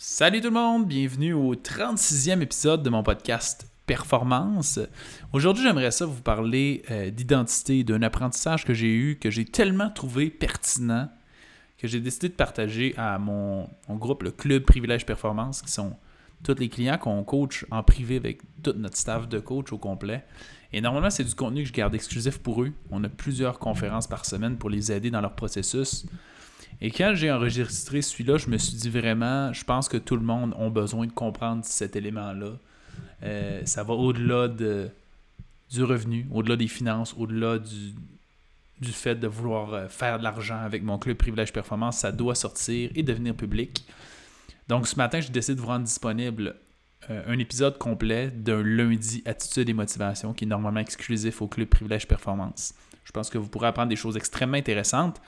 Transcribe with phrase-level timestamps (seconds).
[0.00, 4.78] Salut tout le monde, bienvenue au 36e épisode de mon podcast Performance.
[5.32, 9.90] Aujourd'hui, j'aimerais ça vous parler euh, d'identité, d'un apprentissage que j'ai eu, que j'ai tellement
[9.90, 11.08] trouvé pertinent,
[11.78, 15.96] que j'ai décidé de partager à mon, groupe, le Club Privilège Performance, qui sont
[16.44, 20.24] tous les clients qu'on coach en privé avec tout notre staff de coach au complet.
[20.72, 22.72] Et normalement, c'est du contenu que je garde exclusif pour eux.
[22.92, 26.06] On a plusieurs conférences par semaine pour les aider dans leur processus.
[26.80, 30.22] Et quand j'ai enregistré celui-là, je me suis dit vraiment, je pense que tout le
[30.22, 32.52] monde a besoin de comprendre cet élément-là.
[33.24, 34.88] Euh, ça va au-delà de,
[35.70, 40.82] du revenu, au-delà des finances, au-delà du, fait de vouloir euh, faire de l'argent avec
[40.84, 41.98] mon club Privilège Performance.
[41.98, 43.84] Ça doit sortir et devenir public.
[44.68, 46.54] Donc ce matin, j'ai décidé de vous rendre disponible
[47.10, 51.68] euh, un épisode complet d'un lundi Attitude et Motivation qui est normalement exclusif au club
[51.68, 52.74] Privilège Performance.
[53.04, 55.20] Je pense que vous pourrez apprendre des choses extrêmement intéressantes.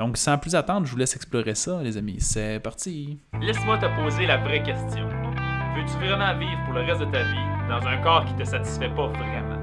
[0.00, 2.16] Donc, sans plus attendre, je vous laisse explorer ça, les amis.
[2.20, 3.18] C'est parti.
[3.38, 5.06] Laisse-moi te poser la vraie question.
[5.06, 8.88] Veux-tu vraiment vivre pour le reste de ta vie dans un corps qui te satisfait
[8.88, 9.60] pas vraiment?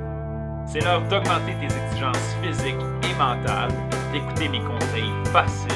[0.68, 3.74] C'est l'heure d'augmenter tes exigences physiques et mentales,
[4.14, 5.72] d'écouter mes conseils faciles,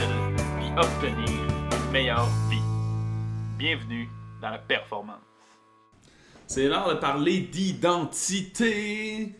[0.59, 2.61] puis obtenir une meilleure vie.
[3.57, 4.07] Bienvenue
[4.43, 5.17] dans la performance.
[6.45, 9.33] C'est l'heure de parler d'identité.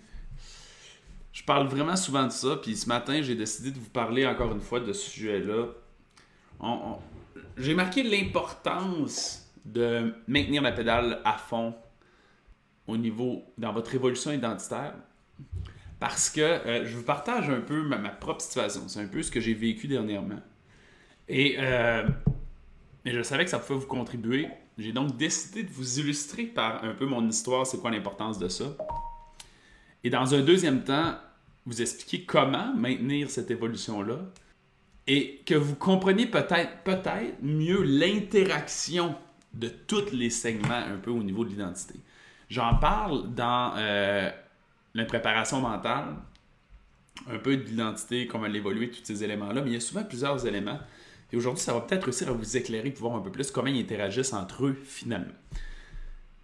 [1.32, 4.52] Je parle vraiment souvent de ça, puis ce matin, j'ai décidé de vous parler encore
[4.52, 5.68] une fois de ce sujet-là.
[7.58, 11.74] J'ai marqué l'importance de maintenir la pédale à fond
[12.88, 14.94] au niveau dans votre évolution identitaire
[16.00, 18.88] parce que euh, je vous partage un peu ma, propre situation.
[18.88, 20.40] C'est un peu ce que j'ai vécu dernièrement.
[21.30, 22.08] Et, euh,
[23.06, 24.48] et je savais que ça pouvait vous contribuer.
[24.80, 28.48] J'ai donc décidé de vous illustrer par un peu mon histoire, c'est quoi l'importance de
[28.48, 28.76] ça.
[30.04, 31.16] Et dans un deuxième temps,
[31.66, 34.20] vous expliquer comment maintenir cette évolution-là
[35.08, 39.16] et que vous compreniez peut-être peut-être mieux l'interaction
[39.54, 41.96] de tous les segments un peu au niveau de l'identité.
[42.50, 44.30] J'en parle dans euh,
[44.94, 46.16] la préparation mentale,
[47.30, 50.46] un peu de l'identité, comment l'évoluer, tous ces éléments-là, mais il y a souvent plusieurs
[50.46, 50.80] éléments.
[51.32, 53.68] Et aujourd'hui, ça va peut-être réussir à vous éclairer pour voir un peu plus comment
[53.68, 55.34] ils interagissent entre eux finalement.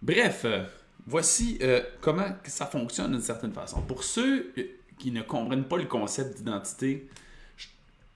[0.00, 0.64] Bref, euh,
[1.08, 3.80] voici euh, comment ça fonctionne d'une certaine façon.
[3.80, 4.52] Pour ceux
[4.98, 7.08] qui ne comprennent pas le concept d'identité,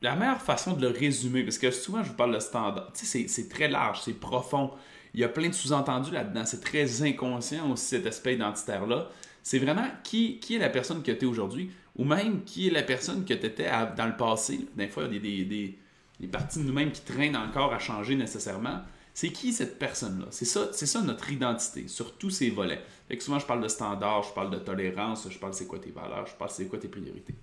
[0.03, 3.49] la meilleure façon de le résumer, parce que souvent je vous parle de standard, c'est
[3.49, 4.73] très large, c'est profond.
[5.15, 6.45] Il y a plein de sous-entendus là-dedans.
[6.45, 9.09] C'est très inconscient aussi cet aspect identitaire-là.
[9.43, 12.83] C'est vraiment qui, est la personne que tu es aujourd'hui, ou même qui est la
[12.83, 14.67] personne que tu étais dans le passé.
[14.77, 15.79] Des fois, il y a des, des,
[16.21, 18.81] des parties de nous-mêmes qui traînent encore à changer nécessairement.
[19.15, 20.27] C'est qui cette personne-là?
[20.31, 22.83] C'est ça, ça notre identité, sur tous ces volets.
[23.09, 25.79] Fait que souvent, je parle de standards, je parle de tolérance, je parle c'est quoi
[25.79, 27.35] tes valeurs, je parle c'est quoi tes priorités.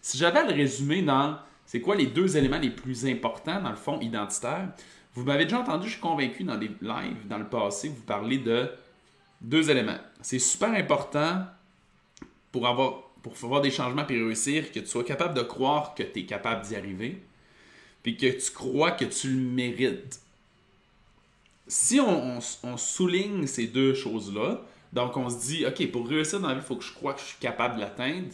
[0.00, 3.70] Si j'avais à le résumer dans c'est quoi les deux éléments les plus importants dans
[3.70, 4.68] le fond identitaire,
[5.14, 8.38] vous m'avez déjà entendu, je suis convaincu dans des lives dans le passé, vous parlez
[8.38, 8.70] de
[9.40, 9.98] deux éléments.
[10.22, 11.44] C'est super important
[12.52, 16.04] pour avoir, pour avoir des changements et réussir, que tu sois capable de croire que
[16.04, 17.20] tu es capable d'y arriver,
[18.04, 20.20] puis que tu crois que tu le mérites
[21.68, 22.40] si on,
[22.76, 24.62] souligne ces deux choses-là,
[24.92, 27.14] donc on se dit, OK, pour réussir dans la vie, il faut que je croie
[27.14, 28.28] que je suis capable de l'atteindre.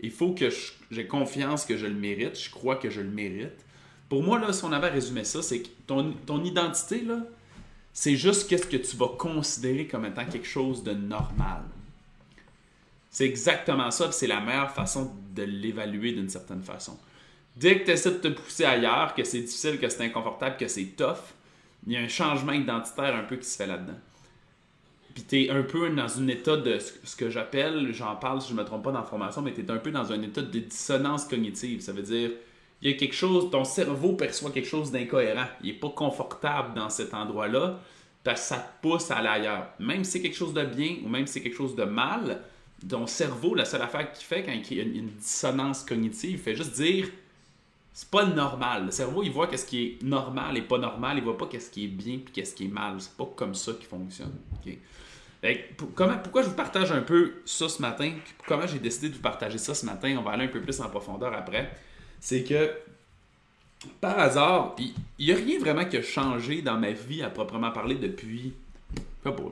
[0.00, 0.48] Il faut que
[0.90, 2.38] j'ai confiance que je le mérite.
[2.38, 3.64] Je crois que je le mérite.
[4.08, 7.18] Pour moi, là, si on avait à résumer ça, c'est que ton, ton identité, là,
[7.92, 11.62] c'est juste qu'est-ce que tu vas considérer comme étant quelque chose de normal.
[13.10, 16.96] C'est exactement ça, c'est la meilleure façon de l'évaluer d'une certaine façon.
[17.56, 20.68] Dès que tu essaies de te pousser ailleurs, que c'est difficile, que c'est inconfortable, que
[20.68, 21.34] c'est tough,
[21.86, 23.98] il y a un changement identitaire un peu qui se fait là-dedans.
[25.14, 28.50] Puis tu es un peu dans un état de ce que j'appelle, j'en parle si
[28.50, 30.42] je me trompe pas dans la formation, mais tu es un peu dans un état
[30.42, 31.80] de dissonance cognitive.
[31.80, 32.30] Ça veut dire,
[32.80, 35.46] il y a quelque chose, ton cerveau perçoit quelque chose d'incohérent.
[35.62, 37.80] Il n'est pas confortable dans cet endroit-là
[38.22, 39.68] parce que ça te pousse à aller ailleurs.
[39.80, 42.42] Même si c'est quelque chose de bien ou même si c'est quelque chose de mal,
[42.88, 46.38] ton cerveau, la seule affaire qu'il fait quand il y a une dissonance cognitive, il
[46.38, 47.08] fait juste dire
[47.98, 48.84] c'est pas normal.
[48.86, 51.18] Le cerveau, il voit qu'est-ce qui est normal et pas normal.
[51.18, 52.94] Il voit pas qu'est-ce qui est bien puis qu'est-ce qui est mal.
[53.00, 54.34] C'est pas comme ça qu'il fonctionne.
[55.96, 58.12] comment, pourquoi je vous partage un peu ça ce matin?
[58.46, 60.14] comment j'ai décidé de vous partager ça ce matin?
[60.16, 61.72] On va aller un peu plus en profondeur après.
[62.20, 62.70] C'est que,
[64.00, 67.72] par hasard, il n'y a rien vraiment qui a changé dans ma vie à proprement
[67.72, 68.54] parler depuis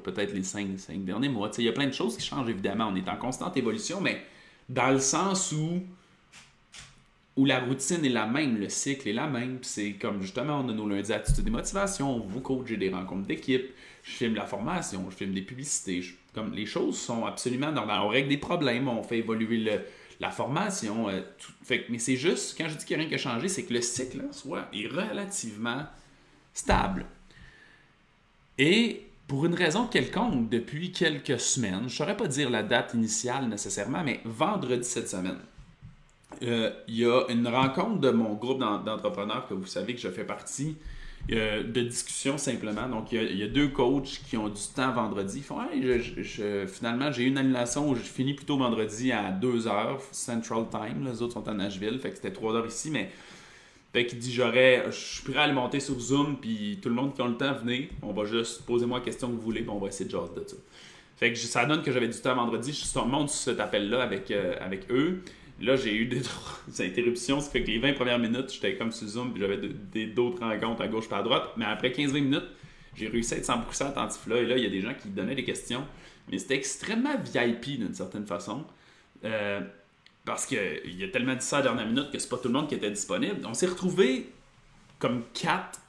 [0.05, 1.51] peut-être les cinq, cinq derniers mois.
[1.59, 2.93] Il y a plein de choses qui changent évidemment.
[2.93, 4.23] On est en constante évolution, mais
[4.69, 5.83] dans le sens où
[7.37, 9.59] où la routine est la même, le cycle est la même.
[9.63, 13.27] C'est comme justement, on a nos lundis attitude et motivation, vous coach, j'ai des rencontres
[13.27, 13.67] d'équipe,
[14.03, 16.03] je filme la formation, je filme des publicités.
[16.35, 18.01] comme les choses sont absolument normales.
[18.03, 19.71] On règle des problèmes, on fait évoluer
[20.21, 21.09] la formation.
[21.09, 21.21] Euh,
[21.63, 23.65] fait, mais c'est juste, quand je dis qu'il n'y a rien qui a changé, c'est
[23.65, 25.85] que le cycle soit est relativement
[26.55, 27.07] stable.
[28.59, 32.95] Et pour une raison quelconque, depuis quelques semaines, je ne saurais pas dire la date
[32.95, 35.39] initiale nécessairement, mais vendredi cette semaine,
[36.43, 40.09] euh, il y a une rencontre de mon groupe d'entrepreneurs que vous savez que je
[40.09, 40.77] fais partie,
[41.33, 42.89] euh, de discussion simplement.
[42.89, 45.39] Donc, il y, a, deux coachs qui ont du temps vendredi.
[45.39, 45.59] Ils font
[46.69, 51.09] finalement, j'ai une annulation où je finis plutôt vendredi à 2h Central Time.
[51.11, 53.11] Les autres sont à Nashville, fait que c'était 3 h ici, mais
[53.93, 56.95] fait qu'il dit j'aurais, je suis prêt à le monter sur Zoom, puis tout le
[56.95, 59.41] monde qui a le temps, venez, on va juste poser moi la question que vous
[59.41, 60.57] voulez, on va essayer de jaser de ça.
[61.17, 64.31] Fait que ça donne que j'avais du temps vendredi, je monte sur cet appel-là avec,
[64.31, 65.23] euh, avec eux.
[65.61, 66.23] Là, j'ai eu des,
[66.81, 70.07] interruptions, ce qui fait que les 20 premières minutes, j'étais comme sur Zoom, puis j'avais
[70.07, 71.51] d'autres rencontres à gauche et à droite.
[71.57, 72.49] Mais après 15-20 minutes,
[72.95, 74.37] j'ai réussi à être 100% attentif là.
[74.37, 75.87] Et là, il y a des gens qui donnaient des questions.
[76.31, 78.65] Mais c'était extrêmement VIP d'une certaine façon.
[79.25, 79.61] Euh,
[80.25, 82.49] parce qu'il y a tellement dit ça à la dernière minute que c'est pas tout
[82.49, 83.47] le monde qui était disponible.
[83.47, 84.31] On s'est retrouvé
[84.99, 85.81] comme 4,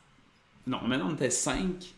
[0.68, 1.94] non, maintenant on était 5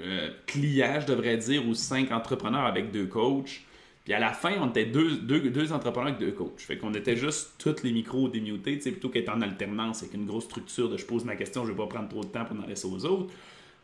[0.00, 3.62] euh, clients, je devrais dire, ou 5 entrepreneurs avec deux coachs.
[4.06, 6.60] Puis à la fin, on était deux, deux, entrepreneurs avec deux coachs.
[6.60, 10.44] Fait qu'on était juste tous les micros démutés, plutôt qu'être en alternance avec une grosse
[10.44, 12.68] structure de je pose ma question, je vais pas prendre trop de temps pour en
[12.68, 13.34] laisser aux autres.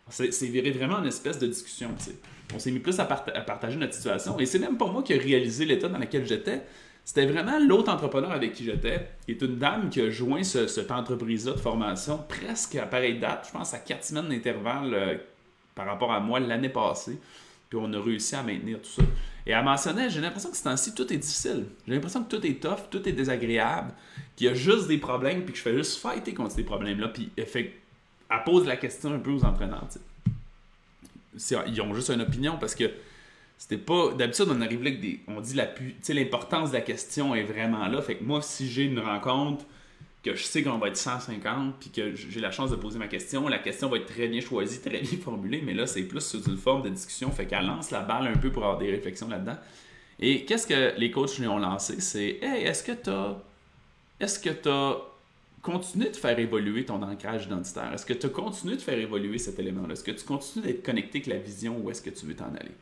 [0.09, 1.89] C'est viré vraiment une espèce de discussion.
[2.55, 4.39] On s'est mis plus à, à, partager notre situation.
[4.39, 6.63] Et c'est même pas moi qui ai réalisé l'état dans lequel j'étais.
[7.05, 10.93] C'était vraiment l'autre entrepreneur avec qui j'étais, qui est une dame qui a joint cette
[10.93, 15.17] entreprise-là de formation presque à pareille date, je pense à quatre semaines d'intervalle euh,
[15.75, 17.19] par rapport à moi l'année passée.
[17.69, 19.03] Puis on a réussi à maintenir tout ça.
[19.47, 21.67] Et elle mentionnait, j'ai l'impression que ce temps-ci, tout est difficile.
[21.87, 23.93] J'ai l'impression que tout est tough, tout est désagréable,
[24.37, 27.09] qu'il y a juste des problèmes, puis que je fais juste fighter contre ces problèmes-là.
[27.09, 27.73] Puis elle, fait,
[28.44, 29.87] pose la question un peu aux entraîneurs.
[31.67, 32.91] Ils ont juste une opinion parce que
[33.59, 34.12] c'était pas.
[34.12, 35.21] D'habitude, on arrive là avec des.
[35.29, 35.55] On dit
[36.09, 38.03] l'importance de la question est vraiment là.
[38.03, 39.65] Fait que moi, si j'ai une rencontre
[40.23, 43.09] que je sais qu'on va être 150 puis que j'ai la chance de poser ma
[43.09, 46.21] question, la question va être très bien choisie, très bien formulée, mais là, c'est plus
[46.21, 47.31] sous une forme de discussion.
[47.31, 49.57] Fait qu'elle lance la balle un peu pour avoir des réflexions là-dedans.
[50.21, 52.01] Et qu'est-ce que les coachs lui ont lancé?
[52.01, 53.37] C'est Hey, est-ce que tu as.
[54.21, 54.99] Est-ce que tu as
[55.63, 57.93] continué de faire évoluer ton ancrage identitaire?
[57.93, 59.95] Est-ce que tu as continué de faire évoluer cet élément-là?
[59.95, 62.55] Est-ce que tu continues d'être connecté avec la vision où est-ce que tu veux t'en
[62.55, 62.73] aller?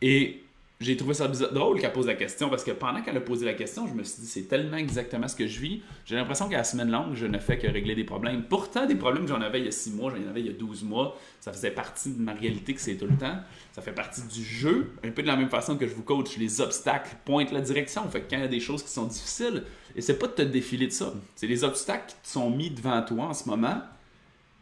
[0.00, 0.44] Et
[0.78, 3.46] j'ai trouvé ça bizarre, drôle qu'elle pose la question parce que pendant qu'elle a posé
[3.46, 5.82] la question, je me suis dit c'est tellement exactement ce que je vis.
[6.04, 8.42] J'ai l'impression qu'à la semaine longue, je ne fais que régler des problèmes.
[8.42, 10.50] Pourtant, des problèmes que j'en avais il y a 6 mois, j'en avais il y
[10.50, 13.38] a 12 mois, ça faisait partie de ma réalité que c'est tout le temps.
[13.72, 16.36] Ça fait partie du jeu, un peu de la même façon que je vous coach,
[16.36, 18.06] les obstacles pointent la direction.
[18.10, 19.64] Fait que quand il y a des choses qui sont difficiles,
[19.94, 23.00] et c'est pas de te défiler de ça, c'est les obstacles qui sont mis devant
[23.02, 23.80] toi en ce moment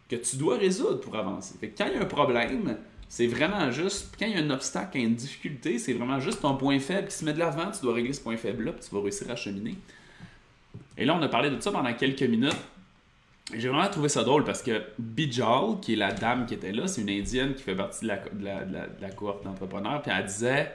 [0.08, 1.56] que tu dois résoudre pour avancer.
[1.58, 2.76] Fait que quand il y a un problème,
[3.14, 5.78] c'est vraiment juste, quand il y a un obstacle, quand il y a une difficulté,
[5.78, 8.20] c'est vraiment juste ton point faible qui se met de l'avant, tu dois régler ce
[8.20, 9.76] point faible-là, puis tu vas réussir à cheminer.
[10.98, 12.56] Et là, on a parlé de ça pendant quelques minutes.
[13.54, 16.88] J'ai vraiment trouvé ça drôle parce que Bijal, qui est la dame qui était là,
[16.88, 20.72] c'est une indienne qui fait partie de la, de cohorte d'entrepreneurs, puis elle disait,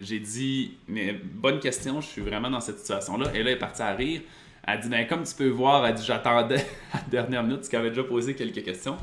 [0.00, 3.30] j'ai dit, mais bonne question, je suis vraiment dans cette situation-là.
[3.34, 4.20] Et là, elle est partie à rire.
[4.64, 7.80] Elle dit, ben, comme tu peux voir, elle dit, j'attendais à la dernière minute, qu'elle
[7.80, 8.96] avait déjà posé quelques questions.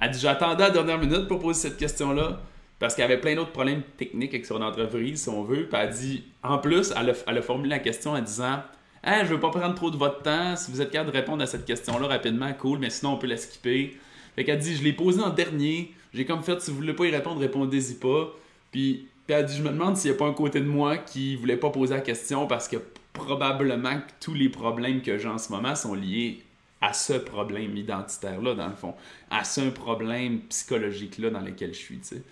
[0.00, 2.40] Elle dit J'attendais à la dernière minute pour poser cette question-là
[2.78, 5.66] parce qu'il y avait plein d'autres problèmes techniques avec son entreprise, si on veut.
[5.68, 8.62] Puis elle dit En plus, elle a, formulé la question en disant
[9.02, 10.56] Hey, je veux pas prendre trop de votre temps.
[10.56, 13.26] Si vous êtes capable de répondre à cette question-là rapidement, cool, mais sinon on peut
[13.26, 13.96] la skipper.
[14.34, 15.92] Fait qu'elle dit Je l'ai posé en dernier.
[16.12, 18.34] J'ai comme fait Si vous voulez pas y répondre, répondez-y pas.
[18.72, 20.96] Puis, puis elle dit Je me demande s'il n'y a pas un côté de moi
[20.98, 22.76] qui voulait pas poser la question parce que
[23.12, 26.42] probablement tous les problèmes que j'ai en ce moment sont liés
[26.80, 28.94] à ce problème identitaire-là, dans le fond,
[29.30, 32.22] à ce problème psychologique-là dans lequel je suis, tu sais.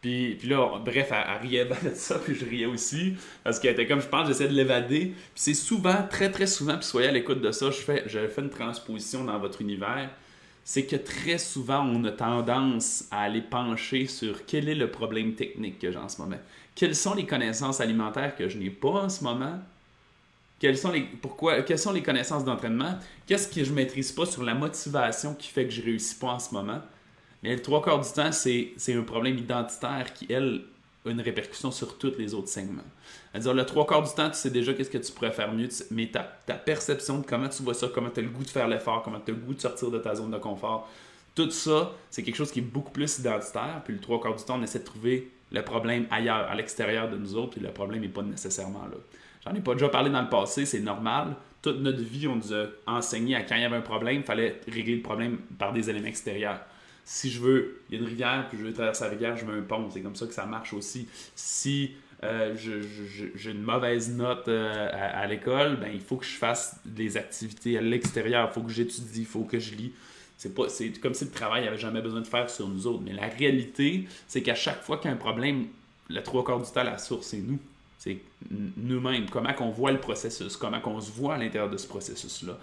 [0.00, 3.86] Puis, puis là, bref, elle, riait de ça, puis je riais aussi, parce qu'elle était
[3.86, 5.14] comme, je pense, j'essaie de l'évader.
[5.14, 8.18] Puis c'est souvent, très très souvent, puis soyez à l'écoute de ça, je fais, je
[8.18, 10.10] une transposition dans votre univers,
[10.64, 15.34] c'est que très souvent, on a tendance à aller pencher sur quel est le problème
[15.34, 16.38] technique que j'ai en ce moment.
[16.74, 19.60] Quelles sont les connaissances alimentaires que je n'ai pas en ce moment?
[20.62, 22.94] Quelles sont les, pourquoi, quelles sont les connaissances d'entraînement,
[23.26, 26.38] qu'est-ce que je maîtrise pas sur la motivation qui fait que je réussis pas en
[26.38, 26.80] ce moment?
[27.42, 30.62] Mais le trois quarts du temps, c'est, un problème identitaire qui, elle,
[31.04, 32.84] a une répercussion sur tous les autres segments.
[33.32, 35.68] C'est-à-dire, le trois quarts du temps, tu sais déjà qu'est-ce que tu pourrais faire mieux,
[35.90, 38.48] mais ta, ta perception de comment tu vois ça, comment tu as le goût de
[38.48, 40.88] faire l'effort, comment tu as le goût de sortir de ta zone de confort,
[41.34, 43.82] tout ça, c'est quelque chose qui est beaucoup plus identitaire.
[43.84, 47.10] Puis le trois quarts du temps, on essaie de trouver le problème ailleurs, à l'extérieur
[47.10, 48.98] de nous autres, puis le problème n'est pas nécessairement là.
[49.44, 51.34] J'en ai pas déjà parlé dans le passé, c'est normal.
[51.62, 54.22] Toute notre vie, on nous a enseigné à quand il y avait un problème, il
[54.22, 56.60] fallait régler le problème par des éléments extérieurs.
[57.04, 59.44] Si je veux, il y a une rivière, puis je veux traverser la rivière, je
[59.44, 59.88] mets un pont.
[59.90, 61.08] C'est comme ça que ça marche aussi.
[61.34, 66.76] Si euh, j'ai une mauvaise note euh, à, l'école, ben, il faut que je fasse
[66.84, 68.48] des activités à l'extérieur.
[68.50, 69.92] Il faut que j'étudie, il faut que je lis.
[70.38, 73.02] C'est c'est comme si le travail avait jamais besoin de faire sur nous autres.
[73.04, 75.66] Mais la réalité, c'est qu'à chaque fois qu'il y a un problème,
[76.08, 77.58] le trois quarts du temps, la source, c'est nous.
[78.02, 78.18] C'est
[78.50, 79.30] nous-mêmes.
[79.30, 82.58] Comment qu'on voit le processus, comment qu'on se voit à l'intérieur de ce processus-là.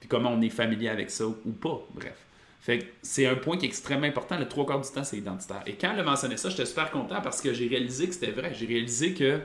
[0.00, 1.80] Puis comment on est familier avec ça ou pas.
[1.94, 2.16] Bref.
[2.60, 4.36] Fait c'est un point qui est extrêmement important.
[4.36, 5.62] Le trois quarts du temps, c'est identitaire.
[5.66, 8.32] Et quand elle a mentionné ça, j'étais super content parce que j'ai réalisé que c'était
[8.32, 8.54] vrai.
[8.54, 9.40] J'ai réalisé que.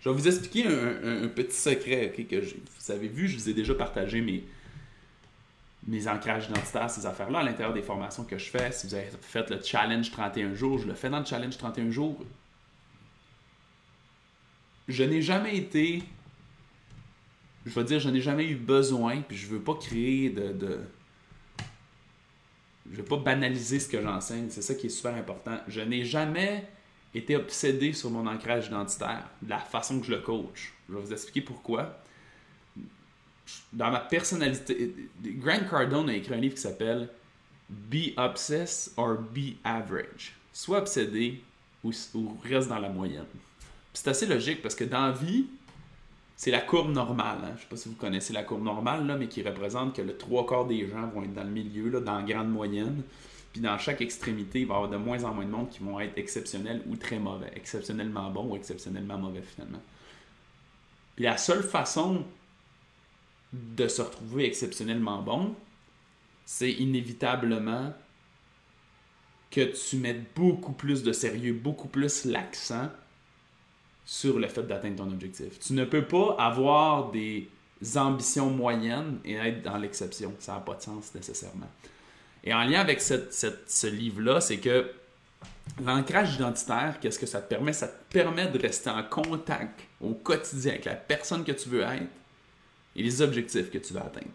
[0.00, 3.74] Je vais vous expliquer un, petit secret que vous avez vu, je vous ai déjà
[3.74, 4.44] partagé mes,
[5.86, 8.70] mes ancrages identitaires, ces affaires-là, à l'intérieur des formations que je fais.
[8.72, 11.90] Si vous avez fait le challenge 31 jours, je le fais dans le challenge 31
[11.90, 12.22] jours.
[14.88, 16.02] Je n'ai jamais été.
[17.64, 20.52] Je vais dire, je n'ai jamais eu besoin, puis je veux pas créer de.
[20.52, 20.80] de
[22.90, 25.58] je veux pas banaliser ce que j'enseigne, c'est ça qui est super important.
[25.66, 26.64] Je n'ai jamais
[27.14, 30.72] été obsédé sur mon ancrage identitaire, de la façon que je le coach.
[30.88, 32.00] Je vais vous expliquer pourquoi
[33.72, 34.94] dans ma personnalité.
[35.22, 37.08] Grant Cardone a écrit un livre qui s'appelle
[37.68, 40.34] Be Obsessed or Be Average.
[40.52, 41.42] Soit obsédé
[41.84, 41.92] ou,
[42.44, 43.26] reste dans la moyenne.
[43.96, 45.46] C'est assez logique parce que dans la vie,
[46.36, 47.38] c'est la courbe normale.
[47.42, 47.52] Hein.
[47.52, 50.02] Je ne sais pas si vous connaissez la courbe normale, là, mais qui représente que
[50.02, 53.02] le trois quarts des gens vont être dans le milieu, dans la grande moyenne.
[53.52, 55.82] Puis dans chaque extrémité, il va y avoir de moins en moins de monde qui
[55.82, 57.50] vont être exceptionnels ou très mauvais.
[57.56, 59.80] Exceptionnellement bons ou exceptionnellement mauvais finalement.
[61.16, 62.22] La seule façon
[63.54, 65.54] de se retrouver exceptionnellement bon,
[66.44, 67.94] c'est inévitablement
[69.50, 72.90] que tu mettes beaucoup plus de sérieux, beaucoup plus l'accent
[74.06, 75.58] sur le fait d'atteindre ton objectif.
[75.58, 77.48] Tu ne peux pas avoir des
[77.96, 80.32] ambitions moyennes et être dans l'exception.
[80.38, 81.68] Ça n'a pas de sens nécessairement.
[82.44, 84.88] Et en lien avec ce livre-là, c'est que
[85.82, 87.72] l'ancrage identitaire, qu'est-ce que ça te permet?
[87.72, 91.82] Ça te permet de rester en contact au quotidien avec la personne que tu veux
[91.82, 92.06] être
[92.94, 94.30] et les objectifs que tu veux atteindre.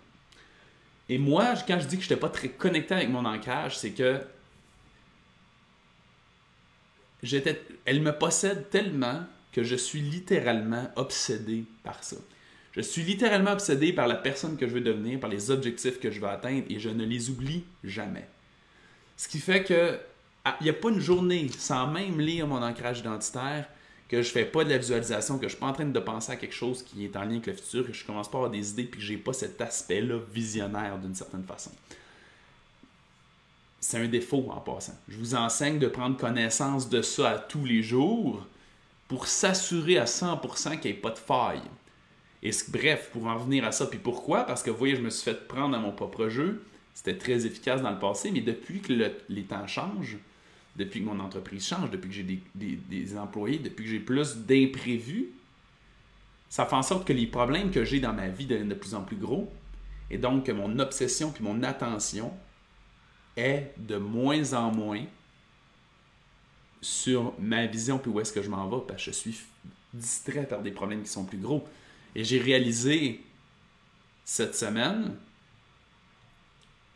[1.07, 3.91] Et moi, quand je dis que je n'étais pas très connecté avec mon ancrage, c'est
[3.91, 4.19] que
[7.23, 12.17] j'étais, elle me possède tellement que je suis littéralement obsédé par ça.
[12.71, 16.09] Je suis littéralement obsédé par la personne que je veux devenir, par les objectifs que
[16.09, 18.27] je veux atteindre et je ne les oublie jamais.
[19.17, 19.99] Ce qui fait que
[20.59, 23.67] il n'y a pas une journée sans même lire mon ancrage identitaire
[24.09, 26.33] que je fais pas de la visualisation, que je suis pas en train de penser
[26.33, 28.41] à quelque chose qui est en lien avec le futur, que je commence pas à
[28.41, 31.71] avoir des idées, puis que j'ai pas cet aspect-là visionnaire d'une certaine façon.
[33.79, 34.97] C'est un défaut en passant.
[35.07, 38.45] Je vous enseigne de prendre connaissance de ça à tous les jours
[39.11, 41.59] pour s'assurer à 100% qu'il n'y ait pas de faille.
[42.41, 44.45] Et bref, pour en revenir à ça, puis pourquoi?
[44.45, 46.63] Parce que vous voyez, je me suis fait prendre à mon propre jeu.
[46.93, 48.93] C'était très efficace dans le passé, mais depuis que
[49.27, 50.17] les temps changent,
[50.77, 55.27] depuis que mon entreprise change, depuis que j'ai des, employés, depuis que j'ai plus d'imprévus,
[56.47, 58.95] ça fait en sorte que les problèmes que j'ai dans ma vie deviennent de plus
[58.95, 59.51] en plus gros.
[60.09, 62.31] Et donc que mon obsession puis mon attention
[63.35, 65.03] est de moins en moins
[66.81, 69.41] sur ma vision puis où est-ce que je m'en vais parce que je suis
[69.93, 71.67] distrait par des problèmes qui sont plus gros.
[72.15, 73.21] Et j'ai réalisé
[74.25, 75.15] cette semaine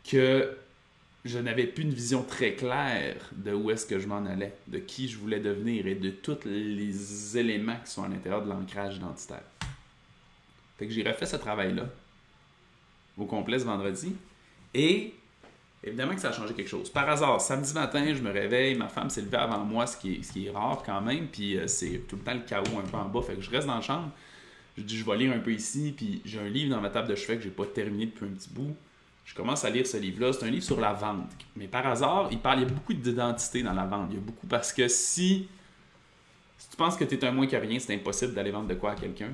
[0.04, 0.56] que
[1.24, 4.78] je n'avais plus une vision très claire de où est-ce que je m'en allais, de
[4.78, 8.96] qui je voulais devenir et de tous les éléments qui sont à l'intérieur de l'ancrage
[8.96, 9.42] identitaire.
[10.78, 11.88] Fait que j'ai refait ce travail-là
[13.18, 14.14] au complet ce vendredi
[14.74, 15.14] et
[15.86, 16.90] évidemment que ça a changé quelque chose.
[16.90, 20.20] Par hasard, samedi matin, je me réveille, ma femme s'est levée avant moi, ce qui
[20.46, 23.06] est, rare quand même, puis euh, c'est tout le temps le chaos un peu en
[23.06, 23.22] bas.
[23.22, 24.10] Fait que je reste dans la chambre,
[24.76, 27.08] je dis je vais lire un peu ici, puis j'ai un livre dans ma table
[27.08, 28.76] de chevet que j'ai pas terminé depuis un petit bout
[29.26, 30.32] je commence à lire ce livre-là.
[30.32, 31.30] C'est un livre sur la vente.
[31.56, 34.06] Mais par hasard, il a beaucoup d'identité dans la vente.
[34.10, 35.48] Il y a beaucoup parce que si,
[36.70, 38.92] tu penses que tu es un moins que rien, c'est impossible d'aller vendre de quoi
[38.92, 39.32] à quelqu'un.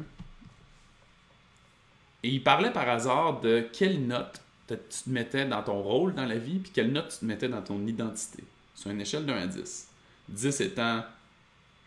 [2.23, 6.27] Et il parlait par hasard de quelle note tu te mettais dans ton rôle dans
[6.27, 8.45] la vie, puis quelle note tu te mettais dans ton identité?
[8.75, 9.89] Sur une échelle 1 à 10.
[10.29, 11.05] 10 étant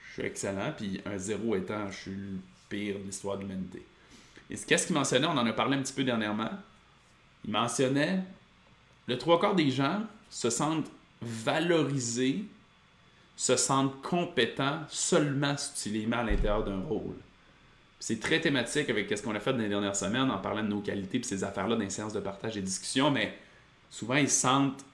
[0.07, 2.39] je suis excellent, puis un 0 étant je suis le
[2.69, 3.85] pire de l'histoire de l'humanité.
[4.49, 6.51] Et qu'est-ce qu'il mentionnait, on en a parlé un petit peu dernièrement,
[7.43, 8.23] il mentionnait
[9.07, 10.89] le trois quarts des gens se sentent
[11.21, 12.45] valorisés,
[13.35, 17.15] se sentent compétents seulement si tu les mets à l'intérieur d'un rôle.
[18.07, 20.67] C'est très thématique avec ce qu'on a fait dans les dernières semaines en parlant de
[20.67, 23.35] nos qualités et ces affaires-là dans les séances de partage et discussion, mais
[23.89, 24.85] souvent ils se sentent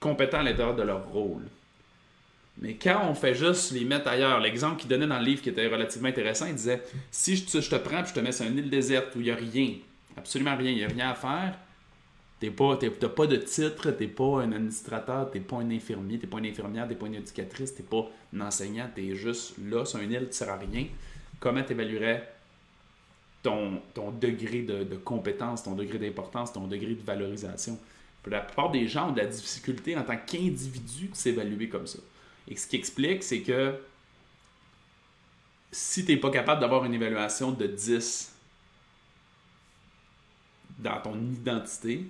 [0.00, 1.44] compétents à l'intérieur de leur rôle.
[2.58, 5.48] Mais quand on fait juste les mettre ailleurs, l'exemple qu'il donnait dans le livre qui
[5.48, 8.32] était relativement intéressant, il disait si je te, je te prends et je te mets
[8.32, 9.74] sur une île déserte où il n'y a rien,
[10.16, 10.72] absolument rien.
[10.72, 11.56] Il n'y a rien à faire.
[12.40, 16.38] Tu n'as pas de titre, tu pas un administrateur, tu pas un infirmier, tu pas
[16.38, 20.00] une infirmière, tu pas une éducatrice, tu pas un enseignant, tu es juste là sur
[20.00, 20.86] une île, tu ne sers à rien.
[21.40, 22.32] Comment tu évaluerais
[23.42, 23.80] ton,
[24.20, 27.78] degré de, de compétence, ton degré d'importance, ton degré de valorisation?
[28.26, 32.00] la plupart des gens ont de la difficulté en tant qu'individu de s'évaluer comme ça.
[32.48, 33.80] Et ce qui explique, c'est que
[35.72, 38.34] si tu n'es pas capable d'avoir une évaluation de 10
[40.78, 42.04] dans ton identité,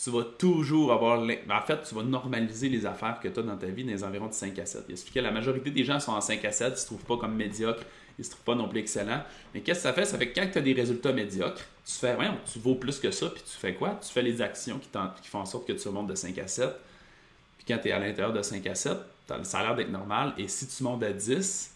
[0.00, 1.24] tu vas toujours avoir.
[1.24, 3.90] Ben, en fait, tu vas normaliser les affaires que tu as dans ta vie dans
[3.90, 4.84] les environs de 5 à 7.
[4.88, 6.86] Il explique que la majorité des gens sont en 5 à 7, ils ne se
[6.86, 7.84] trouvent pas comme médiocres,
[8.18, 9.22] ils ne se trouvent pas non plus excellents.
[9.54, 10.04] Mais qu'est-ce que ça fait?
[10.04, 12.98] Ça fait que quand tu as des résultats médiocres, tu fais rien, tu vaux plus
[12.98, 13.98] que ça, puis tu fais quoi?
[14.02, 16.70] Tu fais les actions qui, font en sorte que tu remontes de 5 à 7.
[17.58, 18.96] Puis quand tu es à l'intérieur de 5 à 7,
[19.42, 20.34] ça a l'air d'être normal.
[20.38, 21.72] Et si tu montes à 10,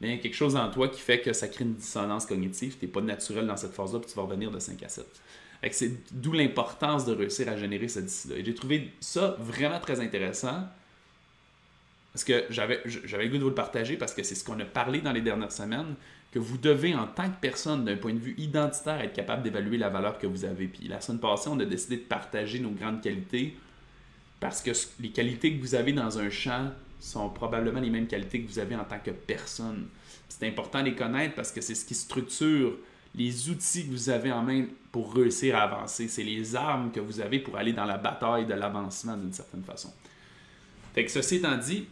[0.00, 2.76] il y a quelque chose en toi qui fait que ça crée une dissonance cognitive.
[2.78, 5.06] Tu n'es pas naturel dans cette phase-là, puis tu vas revenir de 5 à 7.
[5.72, 10.00] C'est d'où l'importance de réussir à générer ce là Et j'ai trouvé ça vraiment très
[10.00, 10.64] intéressant.
[12.12, 14.60] Parce que j'avais, j'avais le goût de vous le partager parce que c'est ce qu'on
[14.60, 15.94] a parlé dans les dernières semaines,
[16.32, 19.78] que vous devez, en tant que personne, d'un point de vue identitaire, être capable d'évaluer
[19.78, 20.68] la valeur que vous avez.
[20.68, 23.56] Puis la semaine passée, on a décidé de partager nos grandes qualités
[24.40, 28.42] parce que les qualités que vous avez dans un champ sont probablement les mêmes qualités
[28.42, 29.88] que vous avez en tant que personne.
[30.28, 32.76] C'est important de les connaître parce que c'est ce qui structure
[33.14, 36.08] les outils que vous avez en main pour réussir à avancer.
[36.08, 39.62] C'est les armes que vous avez pour aller dans la bataille de l'avancement d'une certaine
[39.62, 39.92] façon.
[40.94, 41.86] Fait que ceci étant dit,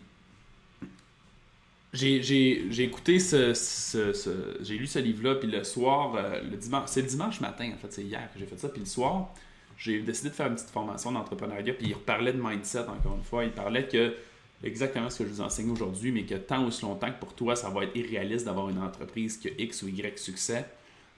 [1.93, 7.09] j'ai écouté ce, j'ai lu ce livre-là, puis le soir, euh, le dimanche, c'est le
[7.09, 9.29] dimanche matin, en fait, c'est hier que j'ai fait ça, puis le soir,
[9.77, 13.25] j'ai décidé de faire une petite formation d'entrepreneuriat, puis il parlait de mindset encore une
[13.25, 14.15] fois, il parlait que
[14.63, 17.35] exactement ce que je vous enseigne aujourd'hui, mais que tant ou aussi longtemps que pour
[17.35, 20.65] toi, ça va être irréaliste d'avoir une entreprise qui a X ou Y succès,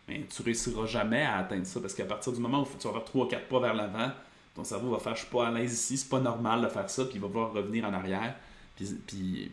[0.08, 2.92] mais tu réussiras jamais à atteindre ça parce qu'à partir du moment où tu vas
[2.92, 4.10] faire 3 ou 4 pas vers l'avant,
[4.54, 6.88] ton cerveau va faire je suis pas à l'aise ici, c'est pas normal de faire
[6.88, 8.34] ça, puis il va vouloir revenir en arrière,
[8.76, 9.50] puis,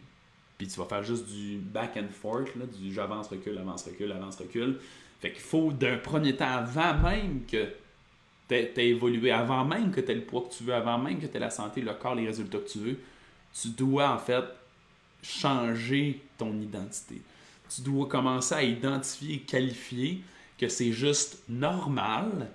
[0.58, 4.36] puis, tu vas faire juste du back and forth, du j'avance, recule, avance, recule, avance,
[4.36, 4.80] recule.
[5.20, 7.68] Fait qu'il faut d'un premier temps, avant même que
[8.48, 11.20] tu aies évolué, avant même que tu aies le poids que tu veux, avant même
[11.20, 13.00] que tu aies la santé, le corps, les résultats que tu veux,
[13.54, 14.44] tu dois en fait
[15.24, 17.22] changer ton identité.
[17.74, 20.24] Tu dois commencer à identifier qualifier
[20.62, 22.52] que c'est juste normal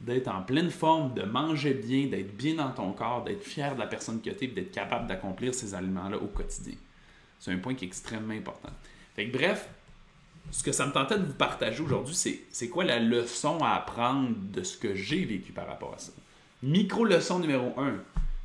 [0.00, 3.80] d'être en pleine forme, de manger bien, d'être bien dans ton corps, d'être fier de
[3.80, 6.76] la personne que tu es, d'être capable d'accomplir ces aliments-là au quotidien.
[7.40, 8.70] C'est un point qui est extrêmement important.
[9.16, 9.68] Fait bref,
[10.52, 14.30] ce que ça me tentait de vous partager aujourd'hui, c'est, quoi la leçon à apprendre
[14.36, 16.12] de ce que j'ai vécu par rapport à ça?
[16.62, 17.94] Micro-leçon numéro 1.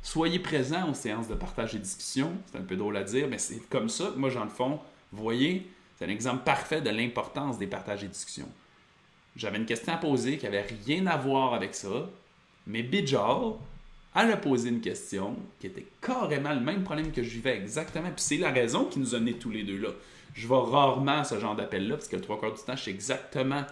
[0.02, 2.32] Soyez présent aux séances de partage et discussion.
[2.50, 4.80] C'est un peu drôle à dire, mais c'est comme ça que moi, j'en le fond,
[5.12, 8.48] voyez, c'est un exemple parfait de l'importance des partages et discussions.
[9.36, 12.08] J'avais une question à poser qui n'avait rien à voir avec ça,
[12.66, 13.52] mais Bijal,
[14.14, 18.08] elle a posé une question qui était carrément le même problème que je vivais exactement.
[18.08, 19.90] Puis c'est la raison qui nous a menés tous les deux là.
[20.34, 23.64] Je vais rarement ce genre d'appel-là, parce que trois quarts du temps, je sais exactement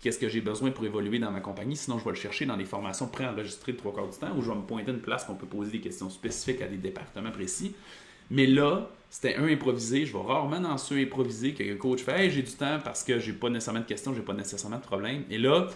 [0.00, 1.76] qu'est-ce que j'ai besoin pour évoluer dans ma compagnie.
[1.76, 4.42] Sinon, je vais le chercher dans des formations préenregistrées de trois quarts du temps où
[4.42, 7.30] je vais me pointer une place qu'on peut poser des questions spécifiques à des départements
[7.30, 7.74] précis.
[8.30, 10.06] Mais là, c'était un improvisé.
[10.06, 13.02] Je vais rarement dans ceux improvisés que le coach fait hey, j'ai du temps parce
[13.02, 15.24] que j'ai pas nécessairement de questions, j'ai pas nécessairement de problème.
[15.30, 15.68] Et là,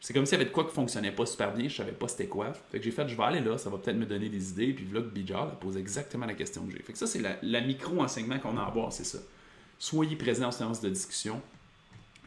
[0.00, 2.08] c'est comme s'il y avait de quoi qui fonctionnait pas super bien, je savais pas
[2.08, 2.52] c'était quoi.
[2.70, 4.72] Fait que j'ai fait, je vais aller là, ça va peut-être me donner des idées.
[4.72, 6.82] Puis là, Bijar a posé exactement la question que j'ai.
[6.82, 9.18] Fait que ça, c'est la, micro-enseignement qu'on a à voir, c'est ça.
[9.78, 11.40] Soyez présents en séance de discussion.